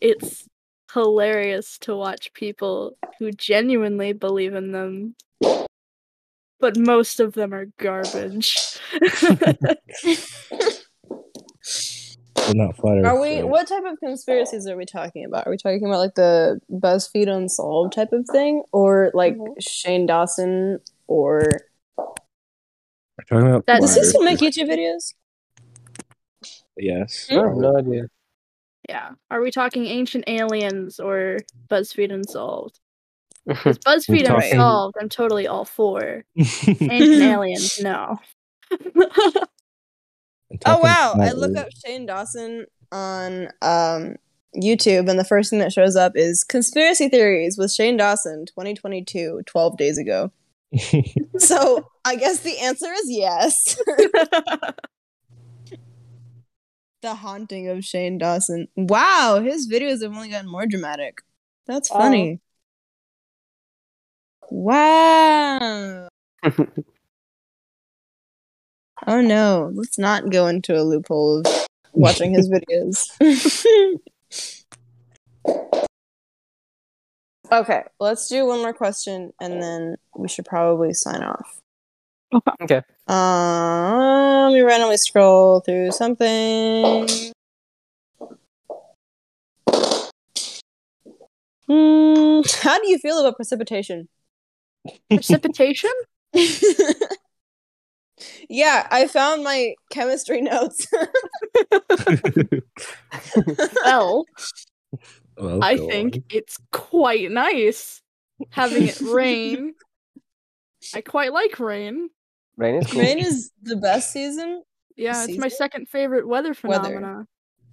[0.00, 0.46] it's
[0.92, 5.14] hilarious to watch people who genuinely believe in them.
[6.60, 8.56] But most of them are garbage.
[12.48, 13.36] They're not flat Are we?
[13.36, 13.48] right?
[13.48, 15.46] What type of conspiracies are we talking about?
[15.46, 19.54] Are we talking about like the BuzzFeed Unsolved type of thing, or like Mhm.
[19.60, 21.42] Shane Dawson, or
[21.96, 25.14] We're talking about That- does flat he still make YouTube videos?
[26.76, 27.26] Yes.
[27.30, 28.04] I have no idea.
[28.88, 29.10] yeah.
[29.30, 31.38] Are we talking ancient aliens or
[31.68, 32.78] BuzzFeed Unsolved?
[33.46, 36.24] Because BuzzFeed talking- Unsolved, I'm totally all for.
[36.36, 38.18] Ancient aliens, no.
[40.66, 41.14] Oh wow!
[41.20, 44.16] I look up Shane Dawson on um
[44.56, 49.42] YouTube, and the first thing that shows up is conspiracy theories with Shane Dawson, 2022,
[49.46, 50.30] 12 days ago.
[51.38, 53.76] So I guess the answer is yes.
[57.02, 58.68] the haunting of Shane Dawson.
[58.76, 61.22] Wow, his videos have only gotten more dramatic.
[61.66, 61.98] That's Oh.
[61.98, 62.40] funny.
[64.50, 66.08] Wow.
[69.06, 73.06] oh no, let's not go into a loophole of watching his videos.
[77.52, 81.60] Okay, let's do one more question and then we should probably sign off.
[82.34, 82.50] Okay.
[82.62, 82.82] Okay.
[83.06, 87.32] Um, let me randomly scroll through something.
[91.68, 94.08] Hmm, how do you feel about precipitation?
[95.10, 95.90] Precipitation?
[98.48, 100.86] yeah, I found my chemistry notes.
[103.84, 104.24] Well,
[105.38, 106.24] Well, I think on.
[106.30, 108.02] it's quite nice
[108.50, 109.74] having it rain.
[110.94, 112.08] I quite like rain.
[112.56, 113.00] Rain is cool.
[113.00, 114.62] Rain is the best season.
[114.96, 116.88] Yeah, it's my second favorite weather Weather.
[116.88, 117.26] phenomena.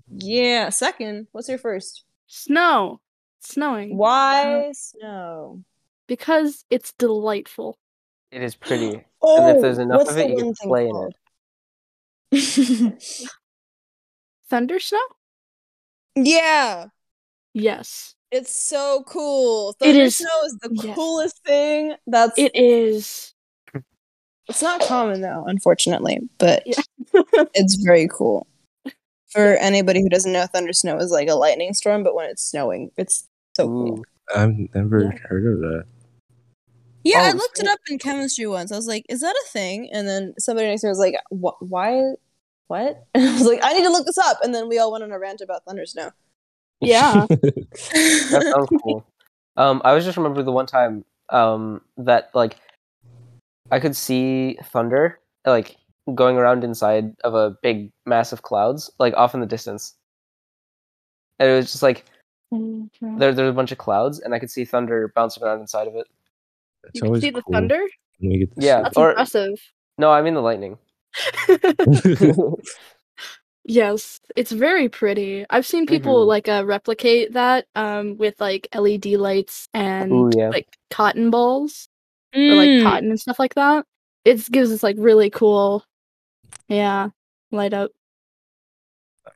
[0.10, 1.28] Yeah, second.
[1.32, 2.04] What's your first?
[2.28, 3.02] Snow.
[3.40, 3.98] Snowing.
[3.98, 5.64] Why snow?
[6.08, 7.78] Because it's delightful.
[8.32, 9.04] It is pretty.
[9.22, 11.10] Oh, and if oh, there's enough what's of it, you can play in
[12.32, 13.04] it.
[14.50, 15.00] Thunder snow?
[16.16, 16.88] yeah,
[17.56, 18.16] Yes.
[18.32, 19.74] it's so cool.
[19.80, 20.94] Thunder is- snow is the yes.
[20.96, 21.96] coolest thing.
[22.06, 23.34] That's It is.
[24.50, 26.84] It's not common though, unfortunately, but Yeah.
[27.54, 28.46] it's very cool.
[29.30, 32.44] For anybody who doesn't know, thunder snow is like a lightning storm, but when it's
[32.44, 34.04] snowing, it's so cool.
[34.36, 35.18] I've never Yeah.
[35.30, 35.86] heard of that.
[37.04, 38.72] Yeah, I Oh, looked it up in chemistry once.
[38.72, 41.16] I was like, "Is that a thing?" And then somebody next to me was like,
[41.30, 42.02] Why?
[42.68, 44.92] What?" And I was like, "I need to look this up." And then we all
[44.92, 46.12] went on a rant about thunder snow.
[46.82, 47.26] Yeah.
[47.30, 49.06] that sounds cool.
[49.58, 52.58] Um, I was just remember the one time um that like
[53.72, 55.78] I could see thunder like
[56.14, 59.96] going around inside of a big mass of clouds, like off in the distance.
[61.40, 62.06] And it was just like
[62.54, 62.90] Mhm.
[63.18, 65.96] there there's a bunch of clouds and I could see thunder bouncing around inside of
[65.96, 66.06] it.
[66.84, 67.82] It's You can always see the thunder?
[68.22, 68.82] get Yeah.
[68.84, 69.60] That's Or- impressive.
[69.98, 70.78] No, I mean the lightning.
[73.68, 73.76] see it.
[73.76, 75.46] Yes, it's very pretty.
[75.50, 76.28] I've seen people Mhm.
[76.28, 80.50] like uh, replicate that um with like LED lights and Ooh, yeah.
[80.50, 81.88] like cotton balls
[82.36, 83.86] or like cotton and stuff like that.
[84.24, 85.84] It gives this like really cool,
[86.68, 87.10] yeah,
[87.52, 87.92] light up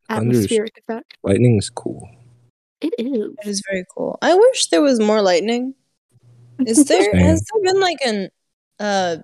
[0.09, 1.17] Thunder's- atmospheric effect.
[1.23, 2.07] Lightning's cool.
[2.81, 3.33] It is.
[3.43, 4.17] It is very cool.
[4.21, 5.75] I wish there was more lightning.
[6.65, 7.15] Is there Same.
[7.15, 8.29] has there been like an
[8.79, 9.17] uh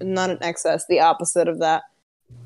[0.00, 1.82] not an excess, the opposite of that.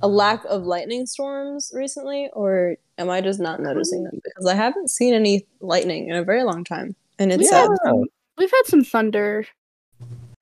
[0.00, 4.20] A lack of lightning storms recently, or am I just not noticing them?
[4.22, 6.94] Because I haven't seen any lightning in a very long time.
[7.18, 7.66] And it's Yeah.
[7.84, 7.94] sad.
[8.36, 9.46] We've had some thunder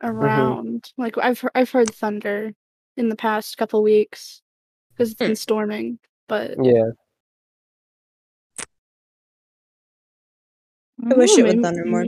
[0.02, 0.06] Mm-hmm.
[0.08, 0.92] around.
[0.98, 2.52] Like I've I've heard thunder.
[2.98, 4.40] in the past couple weeks
[4.92, 5.98] because it's been storming.
[6.28, 6.90] But Yeah.
[11.10, 12.04] I wish don't it would thunder more.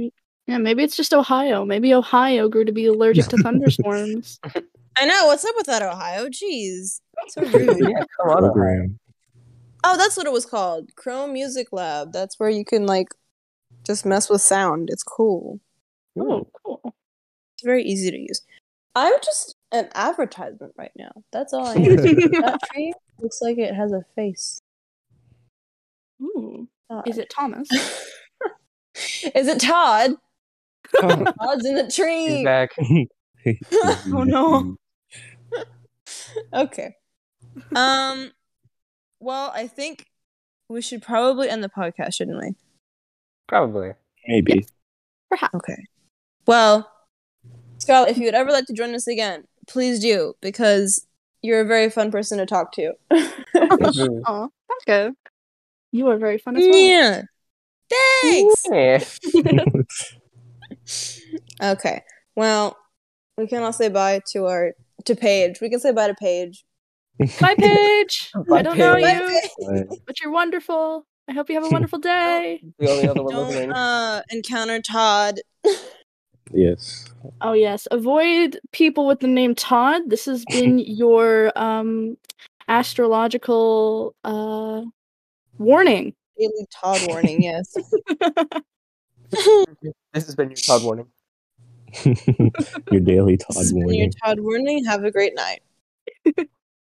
[0.47, 1.65] Yeah, maybe it's just Ohio.
[1.67, 4.41] Maybe Ohio grew to be allergic to thunderstorms.
[4.97, 5.27] I know.
[5.27, 6.29] What's up with that, Ohio?
[6.29, 7.01] Jeez.
[7.29, 7.79] So rude.
[7.81, 8.39] Yeah, come on.
[8.39, 8.99] Program.
[9.85, 10.95] oh, that's what it was called.
[10.97, 12.13] Chrome Music Lab.
[12.13, 13.09] That's where you can like
[13.87, 14.89] just mess with sound.
[14.91, 15.61] It's cool.
[16.19, 16.95] oh, cool.
[17.55, 18.41] It's very easy to use.
[18.95, 21.11] I'm just an advertisement right now.
[21.33, 21.97] That's all I am.
[21.97, 24.61] that tree looks like it has a face.
[26.23, 26.69] Ooh.
[26.91, 27.07] Todd.
[27.09, 27.69] Is it Thomas?
[29.35, 30.13] Is it Todd?
[31.03, 32.45] Oh, Todd's in the He's tree.
[32.45, 32.71] back.
[34.11, 34.77] Oh, no.
[36.53, 36.95] Okay.
[37.75, 38.33] Um.
[39.21, 40.07] Well, I think
[40.69, 42.55] we should probably end the podcast, shouldn't we?
[43.49, 43.93] Probably.
[44.27, 44.67] Maybe.
[45.31, 45.55] Perhaps.
[45.55, 45.85] Okay.
[46.47, 46.91] Well,
[47.79, 51.07] Scarlett, if you would ever like to join us again, please do because
[51.43, 52.93] you're a very fun person to talk to.
[53.13, 54.23] Mhm.
[54.27, 54.49] Aw,
[54.83, 55.11] okay.
[55.93, 56.81] You are very fun as well.
[56.81, 57.23] yeah.
[58.23, 58.65] Thanks.
[58.71, 59.69] Yeah.
[61.63, 62.03] Okay.
[62.37, 62.77] Well,
[63.37, 64.73] we can all say bye to our
[65.05, 65.61] to Paige.
[65.61, 66.65] We can say bye to Paige.
[67.41, 68.31] Bye, Paige.
[68.49, 69.51] Bye, I don't know Paige.
[69.59, 71.05] you, but you're wonderful.
[71.29, 72.63] I hope you have a wonderful day.
[72.79, 73.73] The only other one Don't listening.
[73.73, 75.41] uh, encounter Todd.
[76.53, 77.07] yes.
[77.41, 80.03] Oh yes, avoid people with the name Todd.
[80.07, 82.17] This has been your um
[82.69, 84.83] astrological uh
[85.59, 86.15] warning.
[86.39, 87.43] Daily Todd warning.
[87.43, 87.75] Yes.
[89.31, 91.07] This has been your Todd warning.
[92.91, 94.09] Your daily Todd has been your.
[94.25, 94.85] Todd warning.
[94.85, 95.61] Have a great night.